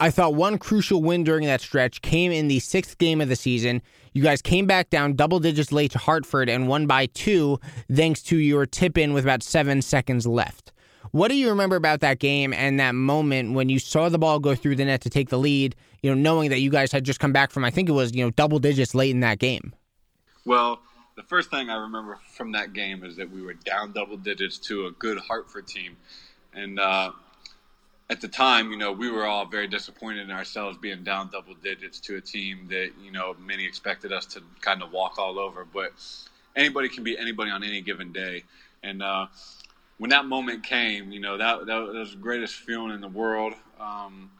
I 0.00 0.10
thought 0.10 0.34
one 0.34 0.58
crucial 0.58 1.02
win 1.02 1.24
during 1.24 1.46
that 1.46 1.60
stretch 1.60 2.02
came 2.02 2.30
in 2.30 2.46
the 2.46 2.60
sixth 2.60 2.98
game 2.98 3.20
of 3.20 3.28
the 3.28 3.34
season. 3.34 3.82
You 4.12 4.22
guys 4.22 4.40
came 4.40 4.64
back 4.66 4.90
down 4.90 5.14
double 5.14 5.40
digits 5.40 5.72
late 5.72 5.90
to 5.92 5.98
Hartford 5.98 6.48
and 6.48 6.68
won 6.68 6.86
by 6.86 7.06
two, 7.06 7.58
thanks 7.92 8.22
to 8.24 8.36
your 8.36 8.64
tip 8.64 8.96
in 8.96 9.12
with 9.12 9.24
about 9.24 9.42
seven 9.42 9.82
seconds 9.82 10.24
left. 10.24 10.72
What 11.10 11.28
do 11.28 11.36
you 11.36 11.48
remember 11.48 11.74
about 11.74 12.00
that 12.00 12.20
game 12.20 12.52
and 12.52 12.78
that 12.78 12.94
moment 12.94 13.54
when 13.54 13.68
you 13.68 13.80
saw 13.80 14.08
the 14.08 14.18
ball 14.18 14.38
go 14.38 14.54
through 14.54 14.76
the 14.76 14.84
net 14.84 15.00
to 15.00 15.10
take 15.10 15.30
the 15.30 15.38
lead, 15.38 15.74
you 16.02 16.10
know, 16.10 16.20
knowing 16.20 16.50
that 16.50 16.60
you 16.60 16.70
guys 16.70 16.92
had 16.92 17.02
just 17.02 17.18
come 17.18 17.32
back 17.32 17.50
from, 17.50 17.64
I 17.64 17.70
think 17.70 17.88
it 17.88 17.92
was, 17.92 18.14
you 18.14 18.24
know, 18.24 18.30
double 18.30 18.60
digits 18.60 18.94
late 18.94 19.10
in 19.10 19.20
that 19.20 19.40
game? 19.40 19.74
Well, 20.44 20.80
the 21.16 21.22
first 21.24 21.50
thing 21.50 21.70
I 21.70 21.76
remember 21.76 22.20
from 22.34 22.52
that 22.52 22.72
game 22.72 23.02
is 23.02 23.16
that 23.16 23.30
we 23.30 23.42
were 23.42 23.54
down 23.54 23.92
double 23.92 24.16
digits 24.16 24.58
to 24.58 24.86
a 24.86 24.92
good 24.92 25.18
Hartford 25.18 25.66
team. 25.66 25.96
And 26.54 26.78
uh, 26.78 27.12
at 28.10 28.20
the 28.20 28.28
time, 28.28 28.70
you 28.70 28.76
know, 28.78 28.92
we 28.92 29.10
were 29.10 29.26
all 29.26 29.46
very 29.46 29.66
disappointed 29.66 30.22
in 30.22 30.30
ourselves 30.30 30.78
being 30.78 31.04
down 31.04 31.28
double 31.30 31.54
digits 31.54 32.00
to 32.00 32.16
a 32.16 32.20
team 32.20 32.66
that, 32.68 32.90
you 33.02 33.12
know, 33.12 33.34
many 33.38 33.66
expected 33.66 34.12
us 34.12 34.24
to 34.26 34.42
kind 34.60 34.82
of 34.82 34.92
walk 34.92 35.18
all 35.18 35.38
over. 35.38 35.64
But 35.64 35.92
anybody 36.56 36.88
can 36.88 37.04
beat 37.04 37.18
anybody 37.20 37.50
on 37.50 37.62
any 37.62 37.80
given 37.80 38.12
day. 38.12 38.44
And, 38.82 39.02
uh, 39.02 39.26
when 39.98 40.10
that 40.10 40.24
moment 40.24 40.62
came, 40.62 41.10
you 41.12 41.20
know 41.20 41.36
that 41.36 41.66
that 41.66 41.76
was 41.76 42.12
the 42.12 42.16
greatest 42.16 42.54
feeling 42.54 42.92
in 42.92 43.00
the 43.00 43.08
world. 43.08 43.54
Um, 43.80 44.30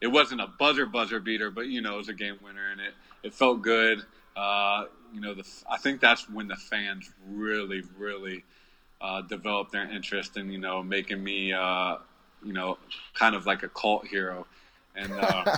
it 0.00 0.08
wasn't 0.08 0.40
a 0.40 0.46
buzzer 0.58 0.86
buzzer 0.86 1.20
beater, 1.20 1.50
but 1.50 1.66
you 1.66 1.80
know 1.80 1.94
it 1.94 1.98
was 1.98 2.08
a 2.08 2.14
game 2.14 2.38
winner, 2.42 2.70
and 2.70 2.80
it 2.80 2.94
it 3.22 3.34
felt 3.34 3.62
good. 3.62 4.02
Uh, 4.34 4.86
you 5.12 5.20
know, 5.20 5.34
the, 5.34 5.46
I 5.70 5.76
think 5.76 6.00
that's 6.00 6.28
when 6.28 6.48
the 6.48 6.56
fans 6.56 7.10
really, 7.28 7.82
really 7.98 8.44
uh, 9.02 9.20
developed 9.20 9.72
their 9.72 9.88
interest 9.90 10.36
in 10.36 10.50
you 10.50 10.58
know 10.58 10.82
making 10.82 11.22
me 11.22 11.52
uh, 11.52 11.96
you 12.44 12.52
know 12.52 12.78
kind 13.14 13.34
of 13.34 13.46
like 13.46 13.62
a 13.62 13.68
cult 13.68 14.06
hero, 14.06 14.46
and 14.96 15.12
uh, 15.12 15.56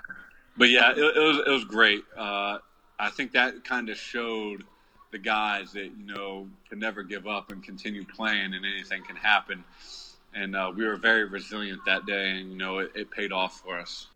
but 0.56 0.68
yeah, 0.70 0.92
it, 0.92 0.98
it, 0.98 1.20
was 1.20 1.38
it 1.46 1.50
was 1.50 1.64
great. 1.64 2.04
Uh, 2.16 2.58
I 2.98 3.10
think 3.10 3.32
that 3.32 3.64
kind 3.64 3.88
of 3.88 3.96
showed 3.96 4.64
the 5.10 5.18
guys 5.18 5.72
that 5.72 5.84
you 5.84 6.14
know 6.14 6.48
can 6.68 6.78
never 6.78 7.02
give 7.02 7.26
up 7.26 7.50
and 7.52 7.62
continue 7.62 8.04
playing, 8.04 8.54
and 8.54 8.64
anything 8.64 9.02
can 9.04 9.16
happen. 9.16 9.64
And 10.34 10.54
uh, 10.54 10.70
we 10.74 10.86
were 10.86 10.96
very 10.96 11.24
resilient 11.24 11.80
that 11.86 12.06
day, 12.06 12.38
and 12.38 12.50
you 12.50 12.58
know 12.58 12.78
it, 12.78 12.92
it 12.94 13.10
paid 13.10 13.32
off 13.32 13.60
for 13.60 13.78
us. 13.78 14.08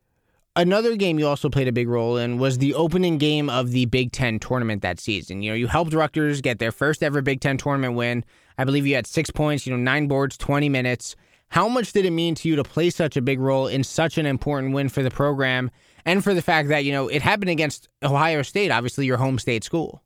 Another 0.55 0.97
game 0.97 1.19
you 1.19 1.27
also 1.27 1.49
played 1.49 1.67
a 1.67 1.73
big 1.73 1.89
role 1.89 2.19
in 2.19 2.37
was 2.37 2.59
the 2.59 2.75
opening 2.75 3.17
game 3.17 3.49
of 3.49 3.71
the 3.71 3.87
Big 3.87 4.13
Ten 4.13 4.39
tournament 4.39 4.83
that 4.83 5.01
season. 5.01 5.41
You 5.41 5.53
know, 5.53 5.57
you 5.57 5.67
helped 5.67 5.95
Rutgers 5.95 6.43
get 6.43 6.59
their 6.59 6.73
first 6.73 7.03
ever 7.03 7.23
Big 7.23 7.41
Ten 7.41 7.57
tournament 7.57 7.95
win. 7.95 8.23
I 8.59 8.65
believe 8.65 8.87
you 8.87 8.95
had 8.95 9.07
six 9.07 9.31
points, 9.31 9.67
you 9.67 9.73
know, 9.73 9.83
nine 9.83 10.09
boards, 10.09 10.37
20 10.37 10.69
minutes. 10.69 11.17
How 11.53 11.69
much 11.69 11.93
did 11.93 12.07
it 12.07 12.13
mean 12.13 12.35
to 12.37 12.49
you 12.49 12.57
to 12.57 12.65
play 12.65 12.89
such 12.89 13.15
a 13.19 13.21
big 13.21 13.39
role 13.39 13.67
in 13.67 13.85
such 13.85 14.17
an 14.17 14.25
important 14.25 14.73
win 14.73 14.89
for 14.89 15.03
the 15.03 15.11
program 15.11 15.71
and 16.07 16.25
for 16.25 16.33
the 16.33 16.41
fact 16.41 16.71
that, 16.71 16.87
you 16.87 16.93
know, 16.93 17.09
it 17.09 17.21
happened 17.21 17.51
against 17.51 17.89
Ohio 18.03 18.41
State, 18.41 18.71
obviously 18.71 19.05
your 19.05 19.19
home 19.19 19.39
state 19.39 19.63
school? 19.63 20.03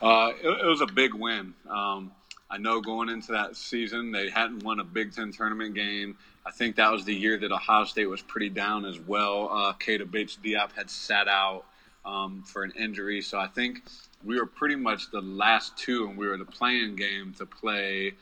Uh, 0.00 0.32
it, 0.42 0.48
it, 0.48 0.64
was 0.64 0.80
a 0.80 0.86
big 0.86 1.12
win. 1.12 1.52
Um, 1.68 2.10
I 2.48 2.56
know 2.56 2.80
going 2.80 3.10
into 3.10 3.32
that 3.32 3.54
season, 3.54 4.12
they 4.12 4.30
hadn't 4.30 4.62
won 4.62 4.80
a 4.80 4.84
Big 4.84 5.14
Ten 5.14 5.30
tournament 5.30 5.74
game. 5.74 6.16
I 6.46 6.50
think 6.50 6.74
that 6.76 6.90
was 6.90 7.04
the 7.04 7.14
year 7.14 7.36
that 7.36 7.52
Ohio 7.52 7.84
State 7.84 8.06
was 8.08 8.22
pretty 8.22 8.48
down 8.48 8.86
as 8.86 8.98
well. 8.98 9.50
Uh, 9.52 9.74
Keita 9.74 10.10
Bates 10.10 10.38
Diop 10.42 10.72
had 10.72 10.88
sat 10.88 11.28
out 11.28 11.64
um, 12.06 12.42
for 12.46 12.62
an 12.62 12.72
injury. 12.78 13.20
So 13.20 13.38
I 13.38 13.46
think 13.46 13.82
we 14.24 14.40
were 14.40 14.46
pretty 14.46 14.76
much 14.76 15.10
the 15.10 15.20
last 15.20 15.76
two, 15.76 16.08
and 16.08 16.16
we 16.16 16.26
were 16.26 16.38
the 16.38 16.46
playing 16.46 16.96
game 16.96 17.34
to 17.36 17.44
play, 17.44 18.14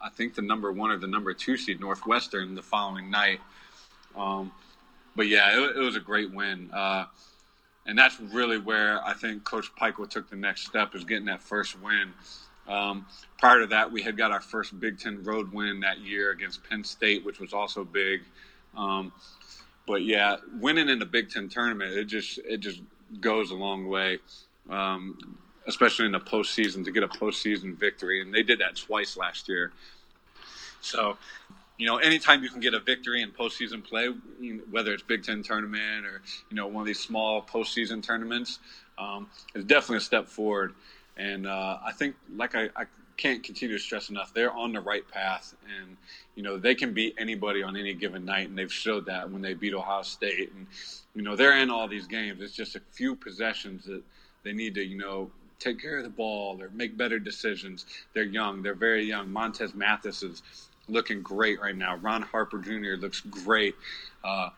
I 0.00 0.08
think, 0.08 0.34
the 0.34 0.42
number 0.42 0.72
one 0.72 0.90
or 0.90 0.98
the 0.98 1.06
number 1.06 1.32
two 1.34 1.56
seed, 1.56 1.80
Northwestern, 1.80 2.54
the 2.54 2.62
following 2.62 3.10
night. 3.10 3.40
Um, 4.16 4.52
but 5.16 5.28
yeah, 5.28 5.58
it, 5.58 5.76
it, 5.76 5.80
was 5.80 5.96
a 5.96 6.00
great 6.00 6.32
win. 6.32 6.70
Uh, 6.72 7.04
and 7.86 7.98
that's 7.98 8.18
really 8.20 8.58
where 8.58 9.04
I 9.04 9.14
think 9.14 9.44
Coach 9.44 9.74
Pikiell 9.74 10.08
took 10.08 10.30
the 10.30 10.36
next 10.36 10.66
step 10.66 10.94
is 10.94 11.04
getting 11.04 11.26
that 11.26 11.42
first 11.42 11.80
win. 11.80 12.12
Um, 12.68 13.06
prior 13.38 13.60
to 13.60 13.66
that, 13.68 13.90
we 13.90 14.02
had 14.02 14.16
got 14.16 14.30
our 14.30 14.40
first 14.40 14.78
Big 14.78 14.98
Ten 14.98 15.22
road 15.24 15.52
win 15.52 15.80
that 15.80 15.98
year 15.98 16.30
against 16.30 16.62
Penn 16.68 16.84
State, 16.84 17.24
which 17.24 17.40
was 17.40 17.52
also 17.52 17.84
big. 17.84 18.22
Um, 18.76 19.12
but 19.86 20.04
yeah, 20.04 20.36
winning 20.60 20.88
in 20.88 20.98
the 20.98 21.06
Big 21.06 21.30
Ten 21.30 21.48
tournament, 21.48 21.92
it 21.92 22.04
just 22.04 22.38
it 22.38 22.58
just 22.58 22.80
goes 23.20 23.50
a 23.50 23.56
long 23.56 23.88
way, 23.88 24.18
um, 24.68 25.36
especially 25.66 26.06
in 26.06 26.12
the 26.12 26.20
postseason 26.20 26.84
to 26.84 26.92
get 26.92 27.02
a 27.02 27.08
postseason 27.08 27.76
victory, 27.76 28.20
and 28.22 28.32
they 28.32 28.42
did 28.42 28.58
that 28.60 28.76
twice 28.76 29.16
last 29.16 29.48
year. 29.48 29.72
So 30.80 31.16
you 31.80 31.86
know, 31.86 31.96
anytime 31.96 32.42
you 32.42 32.50
can 32.50 32.60
get 32.60 32.74
a 32.74 32.78
victory 32.78 33.22
in 33.22 33.30
postseason 33.30 33.82
play, 33.82 34.08
whether 34.70 34.92
it's 34.92 35.02
Big 35.02 35.24
Ten 35.24 35.42
tournament 35.42 36.04
or 36.04 36.20
you 36.50 36.56
know 36.56 36.66
one 36.66 36.82
of 36.82 36.86
these 36.86 37.00
small 37.00 37.40
postseason 37.42 38.02
tournaments, 38.02 38.58
um, 38.98 39.28
is 39.54 39.64
definitely 39.64 39.96
a 39.96 40.00
step 40.00 40.28
forward. 40.28 40.74
And 41.16 41.46
uh, 41.46 41.78
I 41.84 41.92
think, 41.92 42.16
like 42.36 42.54
I, 42.54 42.68
I 42.76 42.84
can't 43.16 43.42
continue 43.42 43.78
to 43.78 43.82
stress 43.82 44.10
enough, 44.10 44.34
they're 44.34 44.52
on 44.52 44.74
the 44.74 44.80
right 44.80 45.08
path, 45.10 45.54
and 45.80 45.96
you 46.34 46.42
know 46.42 46.58
they 46.58 46.74
can 46.74 46.92
beat 46.92 47.14
anybody 47.18 47.62
on 47.62 47.76
any 47.76 47.94
given 47.94 48.26
night, 48.26 48.50
and 48.50 48.58
they've 48.58 48.72
showed 48.72 49.06
that 49.06 49.30
when 49.30 49.40
they 49.40 49.54
beat 49.54 49.72
Ohio 49.72 50.02
State. 50.02 50.52
And 50.54 50.66
you 51.14 51.22
know 51.22 51.34
they're 51.34 51.56
in 51.56 51.70
all 51.70 51.88
these 51.88 52.06
games. 52.06 52.42
It's 52.42 52.54
just 52.54 52.76
a 52.76 52.80
few 52.92 53.16
possessions 53.16 53.86
that 53.86 54.02
they 54.42 54.52
need 54.52 54.74
to, 54.74 54.84
you 54.84 54.98
know, 54.98 55.30
take 55.60 55.80
care 55.80 55.98
of 55.98 56.04
the 56.04 56.10
ball 56.10 56.60
or 56.60 56.70
make 56.70 56.96
better 56.96 57.18
decisions. 57.18 57.86
They're 58.14 58.24
young. 58.24 58.62
They're 58.62 58.74
very 58.74 59.04
young. 59.04 59.30
Montez 59.30 59.74
Mathis 59.74 60.22
is 60.22 60.42
looking 60.88 61.22
great 61.22 61.60
right 61.60 61.76
now. 61.76 61.96
Ron 61.96 62.22
Harper 62.22 62.58
Jr. 62.58 62.96
looks 62.98 63.20
great. 63.20 63.76
Uh, 64.24 64.48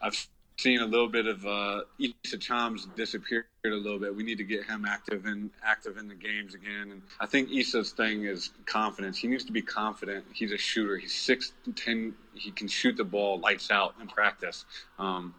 I've 0.00 0.26
seen 0.56 0.80
a 0.80 0.86
little 0.86 1.08
bit 1.08 1.26
of 1.26 1.44
uh, 1.44 1.82
Issa 1.98 2.38
Thiam's 2.38 2.86
disappeared 2.96 3.46
a 3.66 3.68
little 3.70 3.98
bit. 3.98 4.14
We 4.14 4.22
need 4.22 4.38
to 4.38 4.44
get 4.44 4.64
him 4.64 4.84
active 4.84 5.26
and 5.26 5.50
active 5.64 5.96
in 5.96 6.08
the 6.08 6.14
games 6.14 6.54
again. 6.54 6.92
And 6.92 7.02
I 7.20 7.26
think 7.26 7.50
Issa's 7.50 7.90
thing 7.90 8.24
is 8.24 8.50
confidence. 8.66 9.18
He 9.18 9.26
needs 9.26 9.44
to 9.44 9.52
be 9.52 9.62
confident. 9.62 10.24
He's 10.32 10.52
a 10.52 10.58
shooter. 10.58 10.96
He's 10.96 11.14
six 11.14 11.52
ten. 11.74 12.14
He 12.34 12.50
can 12.50 12.68
shoot 12.68 12.96
the 12.96 13.04
ball 13.04 13.40
lights 13.40 13.70
out 13.70 13.94
in 14.00 14.06
practice. 14.06 14.64
Um, 14.98 15.34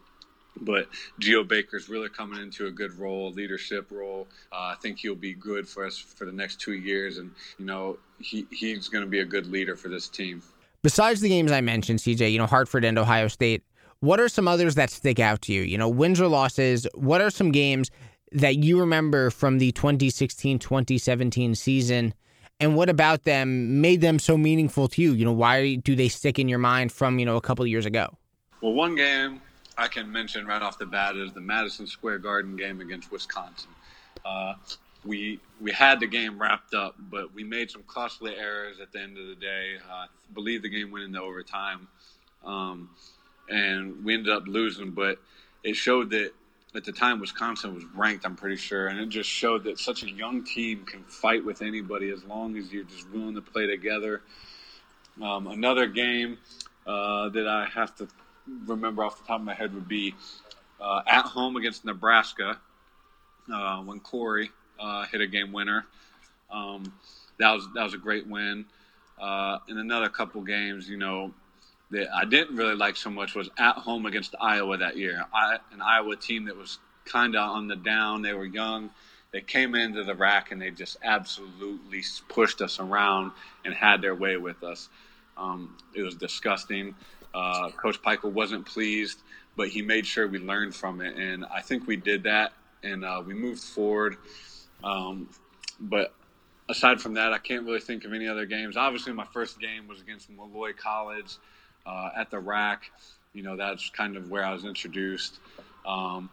but 0.62 0.88
Geo 1.20 1.44
Baker's 1.44 1.90
really 1.90 2.10
coming 2.10 2.42
into 2.42 2.68
a 2.68 2.72
good 2.72 2.98
role, 2.98 3.32
leadership 3.32 3.92
role. 3.92 4.28
Uh, 4.52 4.74
I 4.74 4.76
think 4.82 5.00
he'll 5.00 5.16
be 5.16 5.34
good 5.34 5.68
for 5.68 5.86
us 5.86 5.98
for 5.98 6.26
the 6.26 6.32
next 6.32 6.60
two 6.60 6.74
years, 6.74 7.18
and 7.18 7.32
you 7.58 7.66
know 7.66 7.98
he 8.20 8.46
he's 8.52 8.88
going 8.88 9.04
to 9.04 9.10
be 9.10 9.20
a 9.20 9.26
good 9.26 9.48
leader 9.48 9.76
for 9.76 9.90
this 9.90 10.08
team. 10.08 10.42
Besides 10.82 11.22
the 11.22 11.30
games 11.30 11.52
I 11.52 11.62
mentioned, 11.62 12.00
CJ, 12.00 12.32
you 12.32 12.38
know 12.38 12.46
Hartford 12.46 12.86
and 12.86 12.98
Ohio 12.98 13.28
State. 13.28 13.64
What 14.02 14.20
are 14.20 14.30
some 14.30 14.48
others 14.48 14.76
that 14.76 14.92
stick 14.92 15.20
out 15.20 15.42
to 15.44 15.54
you? 15.54 15.62
You 15.62 15.78
know, 15.78 15.90
wins 15.90 16.22
or 16.22 16.28
losses. 16.28 16.86
What 16.94 17.22
are 17.22 17.30
some 17.30 17.52
games 17.52 17.90
that 18.32 18.58
you 18.58 18.80
remember 18.80 19.30
from 19.30 19.58
the 19.58 19.72
2016-2017 19.72 21.56
season? 21.56 22.14
And 22.60 22.76
what 22.76 22.90
about 22.90 23.24
them 23.24 23.82
made 23.82 24.02
them 24.02 24.20
so 24.20 24.38
meaningful 24.38 24.88
to 24.90 25.02
you? 25.02 25.14
You 25.14 25.26
know, 25.26 25.34
why 25.34 25.76
do 25.76 25.96
they 25.96 26.08
stick 26.08 26.40
in 26.40 26.48
your 26.48 26.60
mind 26.60 26.92
from, 26.92 27.20
you 27.20 27.26
know, 27.26 27.36
a 27.36 27.42
couple 27.42 27.66
years 27.66 27.86
ago? 27.86 28.18
Well, 28.62 28.74
one 28.74 28.96
game 28.96 29.42
I 29.78 29.88
can 29.90 30.12
mention 30.12 30.48
right 30.48 30.62
off 30.62 30.80
the 30.80 30.86
bat 30.86 31.18
is 31.18 31.34
the 31.34 31.42
Madison 31.42 31.88
Square 31.88 32.20
Garden 32.20 32.56
game 32.58 32.82
against 32.82 33.12
Wisconsin. 33.12 33.72
Uh, 34.26 34.56
we 35.06 35.40
we 35.62 35.72
had 35.72 36.00
the 36.00 36.08
game 36.08 36.42
wrapped 36.42 36.74
up, 36.74 36.96
but 37.00 37.34
we 37.34 37.44
made 37.44 37.72
some 37.72 37.84
costly 37.88 38.36
errors 38.36 38.80
at 38.82 38.92
the 38.92 39.02
end 39.02 39.18
of 39.18 39.28
the 39.28 39.36
day. 39.36 39.76
Uh, 39.90 39.94
I 39.94 40.08
believe 40.34 40.64
the 40.64 40.70
game 40.70 40.92
went 40.92 41.06
into 41.06 41.22
overtime, 41.22 41.88
um, 42.46 42.90
and 43.50 44.04
we 44.06 44.16
ended 44.16 44.34
up 44.34 44.48
losing. 44.48 44.92
But 44.92 45.20
it 45.64 45.76
showed 45.76 46.12
that 46.12 46.32
at 46.76 46.86
the 46.86 46.94
time 46.94 47.20
Wisconsin 47.22 47.76
was 47.76 47.86
ranked, 47.96 48.26
I'm 48.26 48.36
pretty 48.36 48.58
sure, 48.58 48.88
and 48.88 49.00
it 49.00 49.10
just 49.10 49.30
showed 49.30 49.66
that 49.66 49.80
such 49.80 50.04
a 50.04 50.12
young 50.12 50.44
team 50.44 50.86
can 50.86 51.04
fight 51.06 51.46
with 51.46 51.62
anybody 51.62 52.12
as 52.12 52.24
long 52.26 52.58
as 52.58 52.72
you're 52.74 52.86
just 52.86 53.10
willing 53.12 53.36
to 53.36 53.42
play 53.42 53.68
together 53.68 54.22
Um, 55.22 55.48
another 55.48 55.88
game 55.88 56.40
uh, 56.88 57.30
that 57.30 57.48
I 57.48 57.68
have 57.74 57.96
to 57.98 58.08
remember 58.66 59.04
off 59.04 59.18
the 59.22 59.28
top 59.28 59.40
of 59.40 59.46
my 59.46 59.54
head 59.54 59.74
would 59.74 59.88
be 59.88 60.14
uh, 60.80 61.02
at 61.08 61.26
home 61.26 61.56
against 61.56 61.86
Nebraska 61.86 62.60
uh, 63.54 63.82
when 63.82 64.00
Corey 64.00 64.52
uh, 64.80 65.06
hit 65.06 65.22
a 65.22 65.28
game 65.28 65.52
winner. 65.52 65.86
Um, 66.52 66.94
that 67.40 67.52
was 67.52 67.68
that 67.74 67.84
was 67.84 67.94
a 67.94 67.98
great 67.98 68.28
win. 68.28 68.66
Uh, 69.20 69.60
and 69.70 69.80
another 69.80 70.10
couple 70.10 70.42
games, 70.42 70.90
you 70.90 70.98
know, 70.98 71.34
that 71.92 72.14
I 72.14 72.26
didn't 72.26 72.56
really 72.56 72.76
like 72.76 72.96
so 72.98 73.10
much 73.10 73.36
was 73.36 73.50
at 73.58 73.76
home 73.76 74.06
against 74.06 74.36
Iowa 74.40 74.78
that 74.78 74.98
year. 74.98 75.24
I, 75.34 75.58
an 75.72 75.82
Iowa 75.82 76.16
team 76.16 76.46
that 76.46 76.58
was 76.58 76.80
kind 77.06 77.36
of 77.36 77.50
on 77.50 77.68
the 77.68 77.76
down. 77.76 78.22
They 78.22 78.34
were 78.34 78.46
young. 78.46 78.90
They 79.32 79.42
came 79.42 79.76
into 79.76 80.04
the 80.04 80.16
RAC 80.16 80.52
and 80.52 80.62
they 80.62 80.72
just 80.72 80.98
absolutely 81.04 82.04
pushed 82.30 82.62
us 82.62 82.80
around 82.80 83.32
and 83.64 83.74
had 83.74 84.02
their 84.02 84.16
way 84.16 84.38
with 84.38 84.64
us. 84.64 84.90
Um, 85.38 85.76
it 85.94 86.02
was 86.02 86.16
disgusting. 86.16 86.96
Uh, 87.36 87.70
Coach 87.72 88.02
Pikiell 88.02 88.32
wasn't 88.32 88.66
pleased, 88.66 89.20
but 89.58 89.68
he 89.68 89.82
made 89.82 90.06
sure 90.06 90.28
we 90.28 90.40
learned 90.40 90.74
from 90.74 91.02
it, 91.02 91.18
and 91.18 91.46
I 91.46 91.62
think 91.62 91.86
we 91.86 91.98
did 91.98 92.24
that, 92.24 92.54
and 92.82 93.04
uh, 93.04 93.22
we 93.26 93.34
moved 93.34 93.62
forward. 93.62 94.16
Um, 94.84 95.30
but 95.80 96.14
aside 96.70 97.02
from 97.02 97.16
that, 97.16 97.34
I 97.34 97.38
can't 97.38 97.66
really 97.66 97.82
think 97.82 98.06
of 98.06 98.14
any 98.14 98.28
other 98.28 98.46
games. 98.46 98.78
Obviously, 98.78 99.12
my 99.12 99.26
first 99.26 99.60
game 99.60 99.88
was 99.88 100.00
against 100.00 100.30
Molloy 100.30 100.72
College 100.74 101.36
uh, 101.86 102.10
at 102.16 102.32
the 102.32 102.40
RAC. 102.40 102.90
You 103.34 103.44
know, 103.44 103.58
that's 103.58 103.90
kind 103.90 104.16
of 104.16 104.30
where 104.30 104.46
I 104.46 104.54
was 104.54 104.64
introduced. 104.64 105.40
Um, 105.86 106.30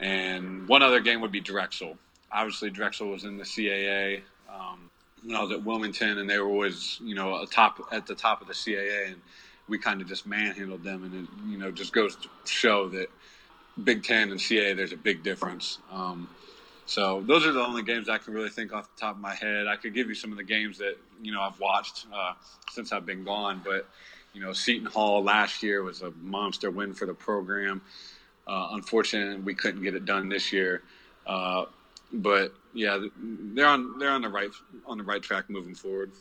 and 0.00 0.68
one 0.68 0.82
other 0.82 1.00
game 1.00 1.22
would 1.22 1.32
be 1.32 1.40
Drexel. 1.40 1.96
Obviously, 2.30 2.68
Drexel 2.68 3.08
was 3.08 3.24
in 3.24 3.38
the 3.38 3.44
CAA. 3.44 4.20
Um, 4.52 4.90
when 5.24 5.34
I 5.34 5.42
was 5.42 5.50
at 5.50 5.64
Wilmington, 5.64 6.18
and 6.18 6.28
they 6.28 6.38
were 6.38 6.48
always, 6.48 7.00
you 7.02 7.14
know, 7.14 7.44
top 7.46 7.80
at 7.90 8.06
the 8.06 8.14
top 8.14 8.42
of 8.42 8.48
the 8.48 8.52
CAA, 8.52 9.08
and 9.08 9.16
we 9.68 9.78
kind 9.78 10.00
of 10.00 10.08
just 10.08 10.26
manhandled 10.26 10.82
them, 10.82 11.04
and 11.04 11.24
it, 11.24 11.30
you 11.50 11.58
know, 11.58 11.70
just 11.70 11.92
goes 11.92 12.16
to 12.16 12.28
show 12.44 12.88
that 12.90 13.08
Big 13.82 14.04
Ten 14.04 14.30
and 14.30 14.40
CA 14.40 14.74
there's 14.74 14.92
a 14.92 14.96
big 14.96 15.22
difference. 15.22 15.78
Um, 15.90 16.28
so 16.86 17.20
those 17.26 17.44
are 17.44 17.52
the 17.52 17.60
only 17.60 17.82
games 17.82 18.08
I 18.08 18.18
can 18.18 18.32
really 18.32 18.48
think 18.48 18.72
off 18.72 18.88
the 18.94 19.00
top 19.00 19.16
of 19.16 19.20
my 19.20 19.34
head. 19.34 19.66
I 19.66 19.76
could 19.76 19.92
give 19.92 20.08
you 20.08 20.14
some 20.14 20.30
of 20.30 20.36
the 20.36 20.44
games 20.44 20.78
that 20.78 20.96
you 21.22 21.32
know 21.32 21.42
I've 21.42 21.58
watched 21.58 22.06
uh, 22.14 22.34
since 22.70 22.92
I've 22.92 23.06
been 23.06 23.24
gone, 23.24 23.60
but 23.64 23.88
you 24.36 24.42
know, 24.42 24.52
Seton 24.52 24.86
Hall 24.86 25.24
last 25.24 25.62
year 25.62 25.82
was 25.82 26.02
a 26.02 26.10
monster 26.20 26.70
win 26.70 26.92
for 26.92 27.06
the 27.06 27.14
program. 27.14 27.80
Uh, 28.46 28.68
unfortunately, 28.72 29.42
we 29.42 29.54
couldn't 29.54 29.82
get 29.82 29.94
it 29.94 30.04
done 30.04 30.28
this 30.28 30.52
year. 30.52 30.82
Uh, 31.26 31.64
but 32.12 32.52
yeah, 32.74 33.02
they're 33.18 33.66
on 33.66 33.98
they're 33.98 34.10
on 34.10 34.20
the 34.20 34.28
right 34.28 34.50
on 34.86 34.98
the 34.98 35.04
right 35.04 35.22
track 35.22 35.48
moving 35.48 35.74
forward. 35.74 36.12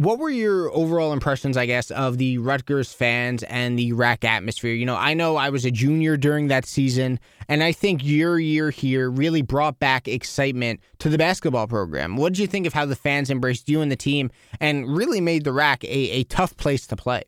What 0.00 0.18
were 0.18 0.30
your 0.30 0.74
overall 0.74 1.12
impressions, 1.12 1.58
I 1.58 1.66
guess, 1.66 1.90
of 1.90 2.16
the 2.16 2.38
Rutgers 2.38 2.90
fans 2.90 3.42
and 3.42 3.78
the 3.78 3.92
RAC 3.92 4.24
atmosphere? 4.24 4.72
You 4.72 4.86
know, 4.86 4.96
I 4.96 5.12
know 5.12 5.36
I 5.36 5.50
was 5.50 5.66
a 5.66 5.70
junior 5.70 6.16
during 6.16 6.48
that 6.48 6.64
season, 6.64 7.20
and 7.50 7.62
I 7.62 7.72
think 7.72 8.02
your 8.02 8.38
year 8.38 8.70
here 8.70 9.10
really 9.10 9.42
brought 9.42 9.78
back 9.78 10.08
excitement 10.08 10.80
to 11.00 11.10
the 11.10 11.18
basketball 11.18 11.66
program. 11.66 12.16
What 12.16 12.32
did 12.32 12.38
you 12.38 12.46
think 12.46 12.66
of 12.66 12.72
how 12.72 12.86
the 12.86 12.96
fans 12.96 13.28
embraced 13.28 13.68
you 13.68 13.82
and 13.82 13.92
the 13.92 13.96
team 13.96 14.30
and 14.58 14.88
really 14.88 15.20
made 15.20 15.44
the 15.44 15.52
RAC 15.52 15.84
a, 15.84 15.88
a 15.88 16.24
tough 16.24 16.56
place 16.56 16.86
to 16.86 16.96
play? 16.96 17.22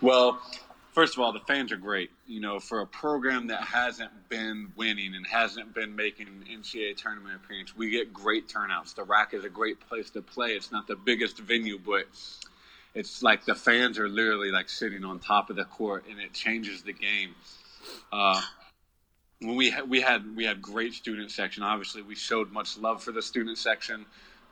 Well, 0.00 0.40
first 0.94 1.14
of 1.14 1.20
all, 1.22 1.32
the 1.32 1.40
fans 1.40 1.72
are 1.72 1.76
great. 1.76 2.10
You 2.26 2.40
know, 2.40 2.58
for 2.58 2.80
a 2.80 2.86
program 2.86 3.48
that 3.48 3.62
hasn't 3.62 4.28
been 4.28 4.72
winning 4.76 5.14
and 5.14 5.26
hasn't 5.26 5.74
been 5.74 5.94
making 5.94 6.28
NCAA 6.50 6.96
tournament 6.96 7.36
appearance, 7.44 7.76
we 7.76 7.90
get 7.90 8.12
great 8.12 8.48
turnouts. 8.48 8.94
The 8.94 9.02
RAC 9.02 9.34
is 9.34 9.44
a 9.44 9.50
great 9.50 9.80
place 9.80 10.08
to 10.10 10.22
play. 10.22 10.50
It's 10.50 10.72
not 10.72 10.86
the 10.86 10.96
biggest 10.96 11.38
venue, 11.38 11.78
but 11.78 12.06
it's 12.94 13.22
like 13.22 13.44
the 13.44 13.54
fans 13.54 13.98
are 13.98 14.08
literally 14.08 14.50
like 14.50 14.70
sitting 14.70 15.04
on 15.04 15.18
top 15.18 15.50
of 15.50 15.56
the 15.56 15.64
court, 15.64 16.04
and 16.08 16.20
it 16.20 16.32
changes 16.32 16.82
the 16.82 16.92
game. 16.92 17.34
Uh, 18.12 18.40
when 19.40 19.56
we 19.56 19.70
ha- 19.70 19.82
we 19.82 20.00
had 20.00 20.36
we 20.36 20.44
had 20.44 20.62
great 20.62 20.94
student 20.94 21.30
section. 21.30 21.62
Obviously, 21.62 22.02
we 22.02 22.14
showed 22.14 22.52
much 22.52 22.78
love 22.78 23.02
for 23.02 23.12
the 23.12 23.20
student 23.20 23.58
section. 23.58 24.06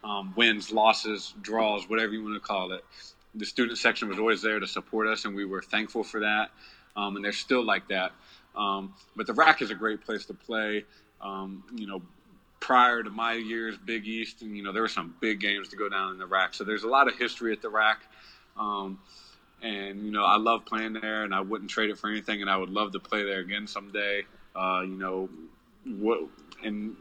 Um, 0.05 0.35
wins, 0.37 0.72
losses, 0.72 1.33
draws, 1.42 1.88
whatever 1.88 2.12
you 2.12 2.24
want 2.24 2.35
to 2.35 2.40
call 2.40 2.72
it 2.72 2.85
the 3.35 3.47
student 3.47 3.79
section 3.79 4.09
was 4.09 4.18
always 4.18 4.42
there 4.42 4.61
to 4.61 4.66
support 4.66 5.09
us, 5.09 5.25
and 5.25 5.35
we 5.35 5.45
were 5.45 5.62
thankful 5.62 6.05
for 6.05 6.21
that. 6.21 6.51
Um, 6.97 7.16
and 7.16 7.25
they're 7.25 7.33
still 7.33 7.64
like 7.64 7.88
that. 7.88 8.12
Um, 8.55 8.95
but 9.16 9.27
the 9.27 9.33
RAC 9.33 9.62
is 9.62 9.71
a 9.71 9.75
great 9.75 10.05
place 10.05 10.27
to 10.27 10.35
play. 10.35 10.85
Um, 11.21 11.64
you 11.75 11.87
know, 11.87 12.03
prior 12.61 13.03
to 13.03 13.11
my 13.11 13.35
years, 13.35 13.77
Big 13.79 14.07
East, 14.07 14.42
and 14.42 14.57
you 14.57 14.62
know 14.62 14.73
there 14.73 14.83
were 14.83 14.88
some 14.88 15.14
big 15.21 15.40
games 15.40 15.68
to 15.71 15.77
go 15.77 15.88
down 15.88 16.12
in 16.12 16.18
the 16.18 16.27
RAC. 16.27 16.55
So 16.55 16.64
there's 16.64 16.85
a 16.85 16.88
lot 16.88 17.09
of 17.09 17.16
history 17.16 17.53
at 17.53 17.62
the 17.62 17.71
RAC. 17.71 18.03
Um, 18.59 19.01
and 19.62 20.05
you 20.05 20.11
know, 20.11 20.25
I 20.25 20.37
love 20.37 20.66
playing 20.66 20.95
there, 20.95 21.25
and 21.25 21.35
I 21.35 21.40
wouldn't 21.40 21.71
trade 21.71 21.90
it 21.90 21.99
for 21.99 22.11
anything. 22.11 22.42
And 22.42 22.51
I 22.51 22.57
would 22.57 22.71
love 22.71 22.92
to 22.92 23.01
play 23.01 23.25
there 23.25 23.40
again 23.40 23.66
someday. 23.66 24.25
Uh, 24.55 24.83
you 24.83 24.97
know, 24.97 25.31
what 25.87 26.21
and 26.62 26.97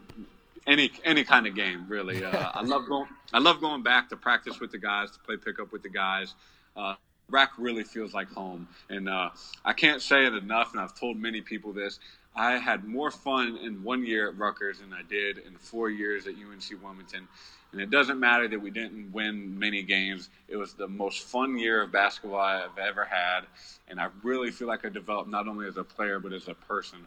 any 0.68 0.92
any 1.04 1.24
kind 1.24 1.48
of 1.48 1.56
game 1.56 1.86
really. 1.88 2.24
Uh, 2.24 2.52
I 2.54 2.64
love 2.64 2.88
going. 2.88 3.08
I 3.34 3.40
love 3.40 3.62
going 3.62 3.84
back 3.84 4.10
to 4.10 4.18
practice 4.18 4.60
with 4.60 4.72
the 4.72 4.78
guys, 4.78 5.12
to 5.12 5.20
play 5.20 5.38
pickup 5.38 5.72
with 5.72 5.84
the 5.84 5.90
guys. 5.90 6.34
Uh, 6.76 6.96
RAC 7.30 7.52
really 7.58 7.84
feels 7.84 8.14
like 8.14 8.30
home, 8.32 8.68
and 8.90 9.08
uh, 9.08 9.30
I 9.64 9.74
can't 9.74 10.02
say 10.02 10.26
it 10.26 10.34
enough. 10.34 10.72
And 10.74 10.82
I've 10.82 10.98
told 10.98 11.18
many 11.18 11.42
people 11.42 11.74
this. 11.74 12.00
I 12.36 12.58
had 12.58 12.86
more 12.86 13.12
fun 13.12 13.58
in 13.58 13.84
one 13.84 14.06
year 14.06 14.30
at 14.30 14.38
Rutgers 14.38 14.80
than 14.80 14.94
I 14.94 15.02
did 15.02 15.40
in 15.40 15.56
four 15.58 15.90
years 15.90 16.28
at 16.28 16.34
UNC 16.36 16.82
Wilmington. 16.82 17.28
And 17.72 17.82
it 17.82 17.90
doesn't 17.90 18.20
matter 18.20 18.48
that 18.48 18.60
we 18.60 18.70
didn't 18.70 19.12
win 19.14 19.58
many 19.58 19.82
games. 19.84 20.30
It 20.48 20.58
was 20.58 20.74
the 20.74 20.88
most 20.88 21.24
fun 21.24 21.58
year 21.58 21.82
of 21.82 21.92
basketball 21.92 22.40
I've 22.40 22.78
ever 22.78 23.06
had, 23.06 23.42
and 23.88 24.00
I 24.00 24.10
really 24.24 24.52
feel 24.52 24.68
like 24.68 24.86
I 24.86 24.90
developed 24.90 25.30
not 25.30 25.48
only 25.48 25.68
as 25.68 25.78
a 25.78 25.84
player 25.84 26.20
but 26.20 26.34
as 26.34 26.48
a 26.48 26.54
person. 26.54 27.00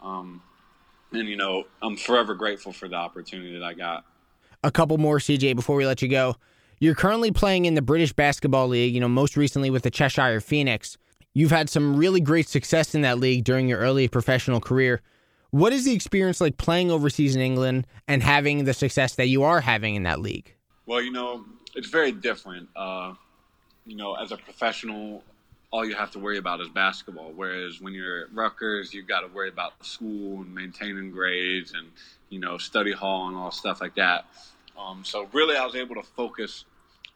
Um, 0.00 0.42
and 1.12 1.28
you 1.28 1.36
know 1.36 1.64
I'm 1.82 1.96
forever 1.96 2.34
grateful 2.34 2.72
for 2.72 2.88
the 2.88 2.96
opportunity 2.96 3.52
that 3.52 3.64
I 3.64 3.74
got. 3.74 4.04
A 4.64 4.70
couple 4.70 4.98
more, 4.98 5.18
CJ, 5.18 5.54
before 5.54 5.76
we 5.76 5.86
let 5.86 6.02
you 6.02 6.08
go. 6.08 6.36
You're 6.80 6.94
currently 6.94 7.32
playing 7.32 7.64
in 7.64 7.74
the 7.74 7.82
British 7.82 8.12
Basketball 8.12 8.68
League. 8.68 8.94
You 8.94 9.00
know, 9.00 9.08
most 9.08 9.36
recently 9.36 9.70
with 9.70 9.82
the 9.82 9.90
Cheshire 9.90 10.40
Phoenix. 10.40 10.96
You've 11.34 11.50
had 11.50 11.68
some 11.70 11.96
really 11.96 12.20
great 12.20 12.48
success 12.48 12.94
in 12.94 13.02
that 13.02 13.18
league 13.18 13.44
during 13.44 13.68
your 13.68 13.78
early 13.78 14.08
professional 14.08 14.60
career. 14.60 15.02
What 15.50 15.72
is 15.72 15.84
the 15.84 15.94
experience 15.94 16.40
like 16.40 16.56
playing 16.58 16.90
overseas 16.90 17.34
in 17.34 17.40
England 17.40 17.86
and 18.06 18.22
having 18.22 18.64
the 18.64 18.74
success 18.74 19.14
that 19.14 19.28
you 19.28 19.44
are 19.44 19.60
having 19.60 19.94
in 19.94 20.02
that 20.02 20.20
league? 20.20 20.54
Well, 20.86 21.00
you 21.00 21.12
know, 21.12 21.44
it's 21.74 21.88
very 21.88 22.12
different. 22.12 22.68
Uh, 22.74 23.14
you 23.86 23.96
know, 23.96 24.14
as 24.14 24.32
a 24.32 24.36
professional, 24.36 25.22
all 25.70 25.84
you 25.84 25.94
have 25.94 26.10
to 26.12 26.18
worry 26.18 26.38
about 26.38 26.60
is 26.60 26.68
basketball. 26.68 27.32
Whereas 27.34 27.80
when 27.80 27.92
you're 27.92 28.22
at 28.22 28.32
Rutgers, 28.32 28.94
you've 28.94 29.06
got 29.06 29.20
to 29.20 29.28
worry 29.28 29.48
about 29.48 29.84
school 29.84 30.40
and 30.40 30.54
maintaining 30.54 31.10
grades 31.10 31.72
and 31.72 31.90
you 32.30 32.40
know 32.40 32.58
study 32.58 32.92
hall 32.92 33.28
and 33.28 33.36
all 33.36 33.50
stuff 33.50 33.80
like 33.80 33.94
that. 33.96 34.26
Um, 34.78 35.04
so 35.04 35.28
really, 35.32 35.56
I 35.56 35.64
was 35.64 35.74
able 35.74 35.96
to 35.96 36.02
focus 36.02 36.64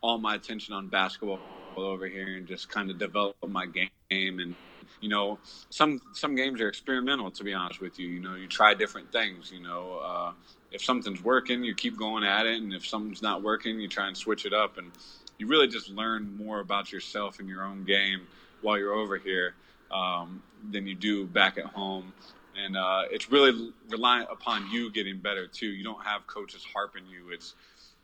all 0.00 0.18
my 0.18 0.34
attention 0.34 0.74
on 0.74 0.88
basketball 0.88 1.38
over 1.76 2.06
here 2.06 2.36
and 2.36 2.46
just 2.46 2.68
kind 2.68 2.90
of 2.90 2.98
develop 2.98 3.36
my 3.48 3.66
game. 3.66 4.40
And 4.40 4.54
you 5.00 5.08
know, 5.08 5.38
some 5.70 6.00
some 6.12 6.34
games 6.34 6.60
are 6.60 6.68
experimental. 6.68 7.30
To 7.30 7.44
be 7.44 7.54
honest 7.54 7.80
with 7.80 7.98
you, 7.98 8.08
you 8.08 8.20
know, 8.20 8.34
you 8.34 8.48
try 8.48 8.74
different 8.74 9.10
things. 9.12 9.50
You 9.50 9.60
know, 9.60 10.00
uh, 10.04 10.32
if 10.72 10.84
something's 10.84 11.24
working, 11.24 11.64
you 11.64 11.74
keep 11.74 11.96
going 11.96 12.24
at 12.24 12.44
it, 12.44 12.60
and 12.60 12.74
if 12.74 12.86
something's 12.86 13.22
not 13.22 13.42
working, 13.42 13.80
you 13.80 13.88
try 13.88 14.08
and 14.08 14.16
switch 14.16 14.44
it 14.44 14.52
up. 14.52 14.76
And 14.76 14.90
you 15.38 15.46
really 15.46 15.68
just 15.68 15.88
learn 15.88 16.36
more 16.36 16.60
about 16.60 16.92
yourself 16.92 17.40
and 17.40 17.48
your 17.48 17.64
own 17.64 17.84
game 17.84 18.26
while 18.62 18.78
you're 18.78 18.94
over 18.94 19.18
here 19.18 19.54
um, 19.90 20.42
than 20.70 20.86
you 20.86 20.94
do 20.94 21.26
back 21.26 21.58
at 21.58 21.66
home. 21.66 22.12
And 22.56 22.76
uh, 22.76 23.02
it's 23.10 23.30
really 23.30 23.72
reliant 23.88 24.28
upon 24.30 24.70
you 24.70 24.90
getting 24.90 25.18
better 25.18 25.46
too. 25.46 25.66
You 25.66 25.84
don't 25.84 26.04
have 26.04 26.26
coaches 26.26 26.64
harping 26.72 27.04
you. 27.06 27.32
It's 27.32 27.54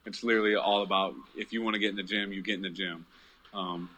it's 0.07 0.25
literally 0.25 0.55
all 0.55 0.83
about 0.83 1.15
if 1.37 1.53
you 1.53 1.63
want 1.63 1.75
to 1.75 1.81
get 1.81 1.91
in 1.91 1.97
the 1.97 2.03
gym, 2.03 2.33
you 2.33 2.43
get 2.43 2.55
in 2.55 2.63
the 2.63 2.71
gym. 2.71 3.05
Um, 3.53 3.91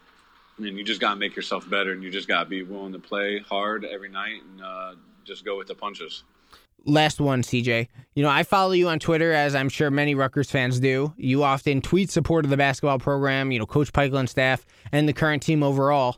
and 0.58 0.76
you 0.76 0.84
just 0.84 1.00
got 1.00 1.10
to 1.10 1.16
make 1.16 1.36
yourself 1.36 1.68
better, 1.68 1.92
and 1.92 2.02
you 2.02 2.10
just 2.10 2.28
got 2.28 2.44
to 2.44 2.48
be 2.48 2.62
willing 2.62 2.92
to 2.92 2.98
play 2.98 3.38
hard 3.38 3.84
every 3.84 4.08
night 4.08 4.42
and 4.42 4.62
uh, 4.62 4.94
just 5.24 5.44
go 5.44 5.56
with 5.56 5.68
the 5.68 5.74
punches. 5.74 6.24
Last 6.86 7.20
one, 7.20 7.42
CJ. 7.42 7.88
You 8.14 8.22
know, 8.22 8.30
I 8.30 8.42
follow 8.42 8.72
you 8.72 8.88
on 8.88 8.98
Twitter, 8.98 9.32
as 9.32 9.54
I'm 9.54 9.68
sure 9.68 9.90
many 9.90 10.14
Rutgers 10.14 10.50
fans 10.50 10.80
do. 10.80 11.12
You 11.16 11.42
often 11.42 11.82
tweet 11.82 12.10
support 12.10 12.44
of 12.44 12.50
the 12.50 12.56
basketball 12.56 12.98
program, 12.98 13.52
you 13.52 13.58
know, 13.58 13.66
Coach 13.66 13.92
Pikiell 13.92 14.18
and 14.18 14.28
staff, 14.28 14.64
and 14.90 15.08
the 15.08 15.12
current 15.12 15.42
team 15.42 15.62
overall. 15.62 16.16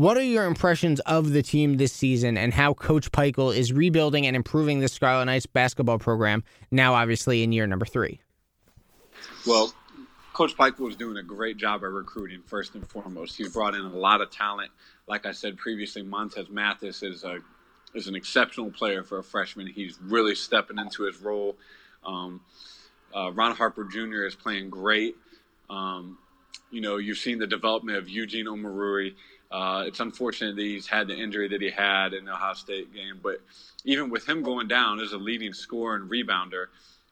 What 0.00 0.16
are 0.16 0.22
your 0.22 0.46
impressions 0.46 0.98
of 1.00 1.32
the 1.32 1.42
team 1.42 1.76
this 1.76 1.92
season 1.92 2.38
and 2.38 2.54
how 2.54 2.72
Coach 2.72 3.12
Pikiell 3.12 3.54
is 3.54 3.70
rebuilding 3.70 4.26
and 4.26 4.34
improving 4.34 4.80
the 4.80 4.88
Scarlet 4.88 5.26
Knights 5.26 5.44
basketball 5.44 5.98
program 5.98 6.42
now, 6.70 6.94
obviously, 6.94 7.42
in 7.42 7.52
year 7.52 7.66
number 7.66 7.84
three? 7.84 8.18
Well, 9.46 9.74
Coach 10.32 10.56
Pikiell 10.56 10.88
is 10.88 10.96
doing 10.96 11.18
a 11.18 11.22
great 11.22 11.58
job 11.58 11.82
at 11.82 11.90
recruiting, 11.90 12.40
first 12.46 12.74
and 12.74 12.88
foremost. 12.88 13.36
He's 13.36 13.52
brought 13.52 13.74
in 13.74 13.82
a 13.82 13.94
lot 13.94 14.22
of 14.22 14.30
talent. 14.30 14.70
Like 15.06 15.26
I 15.26 15.32
said 15.32 15.58
previously, 15.58 16.02
Montez 16.02 16.48
Mathis 16.48 17.02
is 17.02 17.22
a 17.22 17.40
is 17.94 18.08
an 18.08 18.14
exceptional 18.14 18.70
player 18.70 19.02
for 19.02 19.18
a 19.18 19.22
freshman. 19.22 19.66
He's 19.66 19.98
really 20.00 20.34
stepping 20.34 20.78
into 20.78 21.02
his 21.02 21.20
role. 21.20 21.58
Um, 22.06 22.40
uh, 23.14 23.32
Ron 23.32 23.54
Harper 23.54 23.84
Jr. 23.84 24.24
is 24.24 24.34
playing 24.34 24.70
great. 24.70 25.14
Um, 25.68 26.16
you 26.70 26.80
know, 26.80 26.96
you've 26.96 27.18
seen 27.18 27.38
the 27.38 27.46
development 27.46 27.98
of 27.98 28.08
Eugene 28.08 28.46
Omoruyi. 28.46 29.14
Uh, 29.50 29.84
it's 29.86 30.00
unfortunate 30.00 30.54
that 30.54 30.62
he's 30.62 30.86
had 30.86 31.08
the 31.08 31.16
injury 31.16 31.48
that 31.48 31.60
he 31.60 31.70
had 31.70 32.14
in 32.14 32.24
the 32.24 32.32
Ohio 32.32 32.54
State 32.54 32.94
game, 32.94 33.18
but 33.20 33.40
even 33.84 34.08
with 34.08 34.28
him 34.28 34.42
going 34.42 34.68
down 34.68 35.00
as 35.00 35.12
a 35.12 35.18
leading 35.18 35.52
scorer 35.52 35.96
and 35.96 36.08
rebounder, 36.08 36.66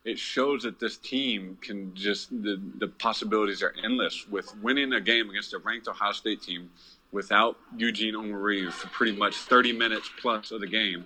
it 0.04 0.18
shows 0.18 0.62
that 0.62 0.78
this 0.78 0.96
team 0.96 1.58
can 1.60 1.94
just 1.94 2.30
the 2.30 2.60
the 2.78 2.86
possibilities 2.86 3.62
are 3.62 3.74
endless 3.82 4.26
with 4.28 4.56
winning 4.62 4.92
a 4.92 5.00
game 5.00 5.28
against 5.28 5.52
a 5.52 5.58
ranked 5.58 5.88
Ohio 5.88 6.12
State 6.12 6.40
team 6.40 6.70
without 7.10 7.58
Eugene 7.76 8.14
Omoruyi 8.14 8.70
for 8.70 8.86
pretty 8.88 9.16
much 9.16 9.34
30 9.34 9.72
minutes 9.72 10.08
plus 10.20 10.50
of 10.50 10.60
the 10.60 10.66
game. 10.66 11.04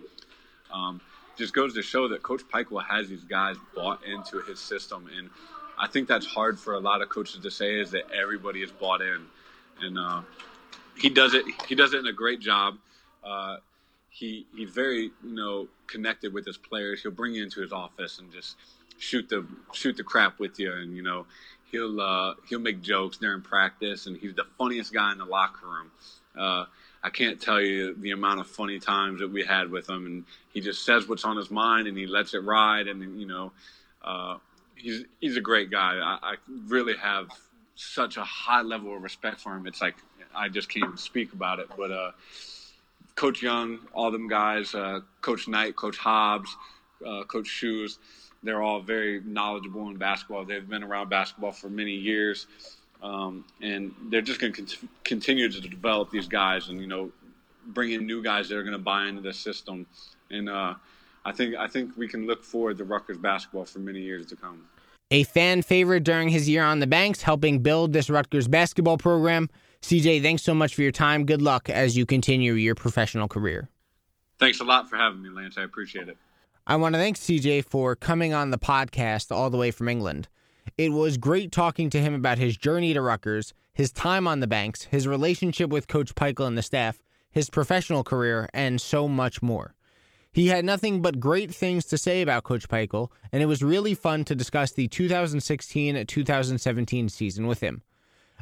Um, 0.73 1.01
just 1.37 1.55
goes 1.55 1.75
to 1.75 1.83
show 1.83 2.09
that 2.09 2.23
Coach 2.23 2.43
Pikiell 2.53 2.85
has 2.85 3.09
these 3.09 3.25
guys 3.25 3.57
bought 3.75 4.05
into 4.05 4.41
his 4.43 4.61
system, 4.61 5.09
and 5.17 5.31
I 5.79 5.87
think 5.87 6.09
that's 6.09 6.27
hard 6.27 6.59
for 6.59 6.75
a 6.75 6.81
lot 6.81 7.01
of 7.01 7.09
coaches 7.09 7.41
to 7.43 7.51
say 7.51 7.81
is 7.81 7.91
that 7.93 8.11
everybody 8.11 8.63
is 8.63 8.71
bought 8.71 9.01
in, 9.01 9.27
and 9.81 9.99
uh, 9.99 10.23
he 10.99 11.09
does 11.09 11.35
it. 11.35 11.45
He 11.69 11.75
does 11.75 11.95
it 11.95 11.99
in 11.99 12.07
a 12.07 12.13
great 12.13 12.41
job. 12.41 12.77
Uh, 13.25 13.57
he 14.11 14.47
he's 14.55 14.71
very 14.71 15.11
you 15.25 15.35
know 15.35 15.69
connected 15.87 16.33
with 16.33 16.47
his 16.47 16.57
players. 16.57 17.03
He'll 17.03 17.13
bring 17.13 17.35
you 17.35 17.43
into 17.43 17.61
his 17.61 17.73
office 17.73 18.19
and 18.19 18.33
just 18.33 18.57
shoot 18.99 19.29
the 19.29 19.47
shoot 19.73 19.97
the 19.97 20.05
crap 20.05 20.39
with 20.39 20.59
you, 20.59 20.73
and 20.73 20.97
you 20.97 21.03
know 21.03 21.27
he'll 21.71 22.01
uh, 22.01 22.35
he'll 22.49 22.61
make 22.61 22.83
jokes 22.83 23.17
during 23.17 23.43
practice, 23.43 24.07
and 24.07 24.17
he's 24.17 24.35
the 24.35 24.47
funniest 24.59 24.93
guy 24.93 25.13
in 25.13 25.19
the 25.19 25.25
locker 25.25 25.67
room. 25.67 25.91
Uh, 26.39 26.67
I 27.03 27.11
can't 27.11 27.41
tell 27.41 27.61
you 27.61 27.95
the 27.95 28.13
amount 28.13 28.41
of 28.41 28.47
funny 28.47 28.79
times 28.79 29.21
that 29.21 29.31
we 29.31 29.45
had 29.45 29.71
with 29.71 29.89
him, 29.89 30.07
and 30.07 30.25
he 30.53 30.61
just 30.61 30.85
says 30.85 31.09
what's 31.09 31.25
on 31.25 31.37
his 31.37 31.51
mind, 31.51 31.89
and 31.89 31.97
he 31.97 32.07
lets 32.07 32.35
it 32.35 32.45
ride, 32.45 32.87
and 32.87 33.19
you 33.19 33.27
know, 33.27 33.53
uh, 34.05 34.37
he's 34.77 35.05
he's 35.21 35.37
a 35.37 35.41
great 35.41 35.71
guy. 35.71 35.97
I, 35.97 36.33
I, 36.33 36.35
really 36.67 36.97
have 36.97 37.29
such 37.75 38.17
a 38.17 38.25
high 38.25 38.63
level 38.63 38.95
of 38.95 39.03
respect 39.03 39.41
for 39.41 39.57
him. 39.57 39.67
It's 39.67 39.81
like 39.81 39.97
I 40.35 40.49
just 40.49 40.69
can't 40.69 40.85
even 40.85 40.97
speak 40.97 41.33
about 41.33 41.59
it. 41.59 41.69
But 41.77 41.91
uh, 41.91 42.13
Coach 43.15 43.43
Young, 43.43 43.79
all 43.93 44.11
them 44.11 44.29
guys, 44.29 44.75
uh, 44.75 45.01
Coach 45.21 45.49
Knight, 45.49 45.77
Coach 45.77 45.99
Hobbs, 45.99 46.57
uh, 47.07 47.25
Coach 47.25 47.47
Shoes, 47.47 47.99
they're 48.43 48.63
all 48.63 48.81
very 48.81 49.21
knowledgeable 49.25 49.89
in 49.89 49.97
basketball. 49.97 50.45
They've 50.45 50.69
been 50.69 50.83
around 50.83 51.09
basketball 51.09 51.53
for 51.53 51.69
many 51.69 51.95
years. 51.95 52.47
Um, 53.03 53.45
and 53.61 53.93
they're 54.11 54.23
just 54.23 54.41
going 54.41 54.53
to 54.53 54.63
con- 54.63 54.89
continue 55.03 55.49
to 55.49 55.61
develop 55.61 56.11
these 56.11 56.29
guys 56.29 56.69
and, 56.69 56.81
you 56.81 56.87
know, 56.87 57.11
bring 57.67 57.93
in 57.93 58.07
new 58.07 58.23
guys 58.23 58.49
that 58.49 58.57
are 58.57 58.63
going 58.63 58.73
to 58.73 58.79
buy 58.79 59.07
into 59.07 59.21
the 59.21 59.33
system. 59.33 59.87
And 60.31 60.49
uh, 60.49 60.75
I 61.25 61.33
think 61.33 61.57
I 61.57 61.67
think 61.67 61.97
we 61.97 62.09
can 62.09 62.27
look 62.27 62.45
forward 62.45 62.79
to 62.79 62.85
Rutgers 62.85 63.19
basketball 63.19 63.65
for 63.65 63.81
many 63.81 64.01
years 64.01 64.27
to 64.27 64.37
come. 64.37 64.65
A 65.11 65.25
fan 65.25 65.63
favorite 65.63 66.05
during 66.05 66.29
his 66.29 66.49
year 66.49 66.65
on 66.65 66.79
the 66.79 66.87
banks, 66.87 67.23
helping 67.23 67.59
build 67.59 67.93
this 67.93 68.09
Rutgers 68.09 68.49
basketball 68.49 68.97
program. 68.99 69.51
CJ, 69.83 70.23
thanks 70.23 70.43
so 70.43 70.55
much 70.55 70.75
for 70.75 70.83
your 70.83 70.93
time. 70.93 71.27
Good 71.27 71.43
luck 71.43 71.69
as 71.69 71.97
you 71.97 72.07
continue 72.07 72.55
your 72.55 72.75
professional 72.75 73.29
career. 73.29 73.69
Thanks 74.39 74.61
a 74.61 74.65
lot 74.65 74.89
for 74.89 74.97
having 74.97 75.23
me, 75.23 75.29
Lance. 75.29 75.59
I 75.59 75.63
appreciate 75.63 76.09
it. 76.09 76.17
I 76.67 76.77
want 76.77 76.95
to 76.95 77.01
thank 77.01 77.17
CJ 77.17 77.65
for 77.65 77.97
coming 77.97 78.33
on 78.33 78.51
the 78.51 78.59
podcast 78.59 79.33
all 79.35 79.51
the 79.51 79.59
way 79.59 79.73
from 79.73 79.89
England. 79.89 80.29
It 80.79 80.93
was 80.93 81.17
great 81.17 81.51
talking 81.51 81.91
to 81.91 82.01
him 82.01 82.15
about 82.15 82.39
his 82.39 82.57
journey 82.57 82.95
to 82.95 83.03
Rutgers, 83.03 83.53
his 83.75 83.91
time 83.91 84.29
on 84.29 84.39
the 84.39 84.47
banks, 84.47 84.85
his 84.85 85.09
relationship 85.09 85.71
with 85.71 85.89
Coach 85.89 86.15
Pikiell 86.15 86.47
and 86.47 86.57
the 86.57 86.63
staff, 86.63 87.03
his 87.33 87.51
professional 87.51 88.05
career, 88.05 88.49
and 88.55 88.81
so 88.81 89.09
much 89.09 89.43
more. 89.43 89.75
He 90.33 90.49
had 90.49 90.65
nothing 90.65 91.03
but 91.03 91.21
great 91.21 91.53
things 91.53 91.85
to 91.87 91.99
say 91.99 92.23
about 92.23 92.45
Coach 92.45 92.69
Pikiell, 92.69 93.11
and 93.33 93.43
it 93.43 93.47
was 93.47 93.63
really 93.63 93.95
fun 93.95 94.25
to 94.25 94.37
discuss 94.37 94.71
the 94.71 94.87
2016 94.87 96.07
2017 96.07 97.09
season 97.09 97.47
with 97.49 97.61
him. 97.61 97.83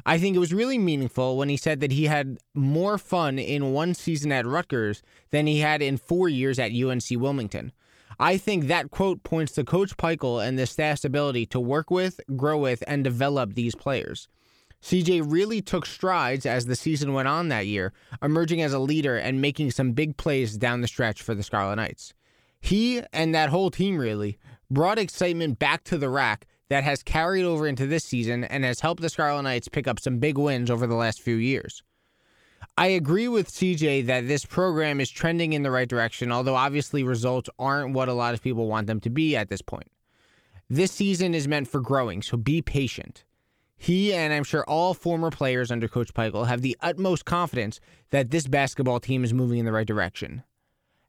I 0.05 0.17
think 0.17 0.35
it 0.35 0.39
was 0.39 0.53
really 0.53 0.77
meaningful 0.77 1.37
when 1.37 1.49
he 1.49 1.57
said 1.57 1.79
that 1.79 1.91
he 1.91 2.05
had 2.05 2.37
more 2.53 2.97
fun 2.97 3.39
in 3.39 3.73
one 3.73 3.93
season 3.93 4.31
at 4.31 4.45
Rutgers 4.45 5.01
than 5.29 5.47
he 5.47 5.59
had 5.59 5.81
in 5.81 5.97
four 5.97 6.29
years 6.29 6.59
at 6.59 6.71
UNC 6.71 7.05
Wilmington. 7.11 7.71
I 8.19 8.37
think 8.37 8.67
that 8.67 8.91
quote 8.91 9.23
points 9.23 9.51
to 9.53 9.63
Coach 9.63 9.97
Pikiell 9.97 10.45
and 10.45 10.57
the 10.57 10.67
staff's 10.67 11.05
ability 11.05 11.47
to 11.47 11.59
work 11.59 11.89
with, 11.89 12.19
grow 12.35 12.57
with, 12.57 12.83
and 12.87 13.03
develop 13.03 13.53
these 13.53 13.75
players. 13.75 14.27
CJ 14.81 15.23
really 15.25 15.61
took 15.61 15.85
strides 15.85 16.45
as 16.45 16.65
the 16.65 16.75
season 16.75 17.13
went 17.13 17.27
on 17.27 17.49
that 17.49 17.67
year, 17.67 17.93
emerging 18.21 18.61
as 18.61 18.73
a 18.73 18.79
leader 18.79 19.15
and 19.17 19.41
making 19.41 19.71
some 19.71 19.91
big 19.93 20.17
plays 20.17 20.57
down 20.57 20.81
the 20.81 20.87
stretch 20.87 21.21
for 21.21 21.35
the 21.35 21.43
Scarlet 21.43 21.75
Knights. 21.75 22.13
He 22.59 23.01
and 23.13 23.33
that 23.33 23.49
whole 23.49 23.71
team 23.71 23.97
really 23.97 24.37
brought 24.69 24.99
excitement 24.99 25.59
back 25.59 25.83
to 25.85 25.97
the 25.97 26.09
RAC 26.09 26.45
that 26.71 26.85
has 26.85 27.03
carried 27.03 27.43
over 27.43 27.67
into 27.67 27.85
this 27.85 28.05
season 28.05 28.45
and 28.45 28.63
has 28.63 28.79
helped 28.79 29.01
the 29.01 29.09
Scarlet 29.09 29.41
Knights 29.41 29.67
pick 29.67 29.89
up 29.89 29.99
some 29.99 30.19
big 30.19 30.37
wins 30.37 30.71
over 30.71 30.87
the 30.87 30.95
last 30.95 31.21
few 31.21 31.35
years. 31.35 31.83
I 32.77 32.87
agree 32.87 33.27
with 33.27 33.51
CJ 33.51 34.05
that 34.05 34.29
this 34.29 34.45
program 34.45 35.01
is 35.01 35.09
trending 35.09 35.51
in 35.51 35.63
the 35.63 35.69
right 35.69 35.89
direction, 35.89 36.31
although 36.31 36.55
obviously 36.55 37.03
results 37.03 37.49
aren't 37.59 37.93
what 37.93 38.07
a 38.07 38.13
lot 38.13 38.33
of 38.33 38.41
people 38.41 38.67
want 38.67 38.87
them 38.87 39.01
to 39.01 39.09
be 39.09 39.35
at 39.35 39.49
this 39.49 39.61
point. 39.61 39.91
This 40.69 40.93
season 40.93 41.33
is 41.33 41.45
meant 41.45 41.67
for 41.67 41.81
growing, 41.81 42.21
so 42.21 42.37
be 42.37 42.61
patient. 42.61 43.25
He 43.75 44.13
and 44.13 44.31
I'm 44.31 44.45
sure 44.45 44.63
all 44.63 44.93
former 44.93 45.29
players 45.29 45.71
under 45.71 45.89
Coach 45.89 46.13
Pikiell 46.13 46.47
have 46.47 46.61
the 46.61 46.77
utmost 46.79 47.25
confidence 47.25 47.81
that 48.11 48.31
this 48.31 48.47
basketball 48.47 49.01
team 49.01 49.25
is 49.25 49.33
moving 49.33 49.59
in 49.59 49.65
the 49.65 49.73
right 49.73 49.85
direction. 49.85 50.43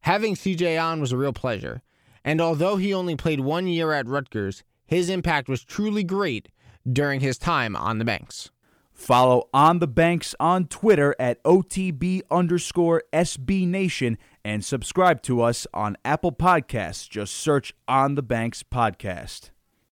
Having 0.00 0.34
CJ 0.34 0.82
on 0.82 1.00
was 1.00 1.12
a 1.12 1.16
real 1.16 1.32
pleasure, 1.32 1.82
and 2.24 2.40
although 2.40 2.78
he 2.78 2.92
only 2.92 3.14
played 3.14 3.38
one 3.38 3.68
year 3.68 3.92
at 3.92 4.08
Rutgers, 4.08 4.64
his 4.92 5.08
impact 5.08 5.48
was 5.48 5.64
truly 5.64 6.04
great 6.04 6.50
during 6.86 7.20
his 7.20 7.38
time 7.38 7.74
on 7.74 7.96
the 7.96 8.04
banks. 8.04 8.50
Follow 8.92 9.48
On 9.54 9.78
the 9.78 9.86
Banks 9.86 10.34
on 10.38 10.66
Twitter 10.66 11.16
at 11.18 11.42
OTB 11.44 12.20
underscore 12.30 13.02
SB 13.10 13.66
Nation 13.66 14.18
and 14.44 14.62
subscribe 14.62 15.22
to 15.22 15.40
us 15.40 15.66
on 15.72 15.96
Apple 16.04 16.30
Podcasts. 16.30 17.08
Just 17.08 17.32
search 17.32 17.72
On 17.88 18.16
the 18.16 18.22
Banks 18.22 18.62
Podcast. 18.62 19.51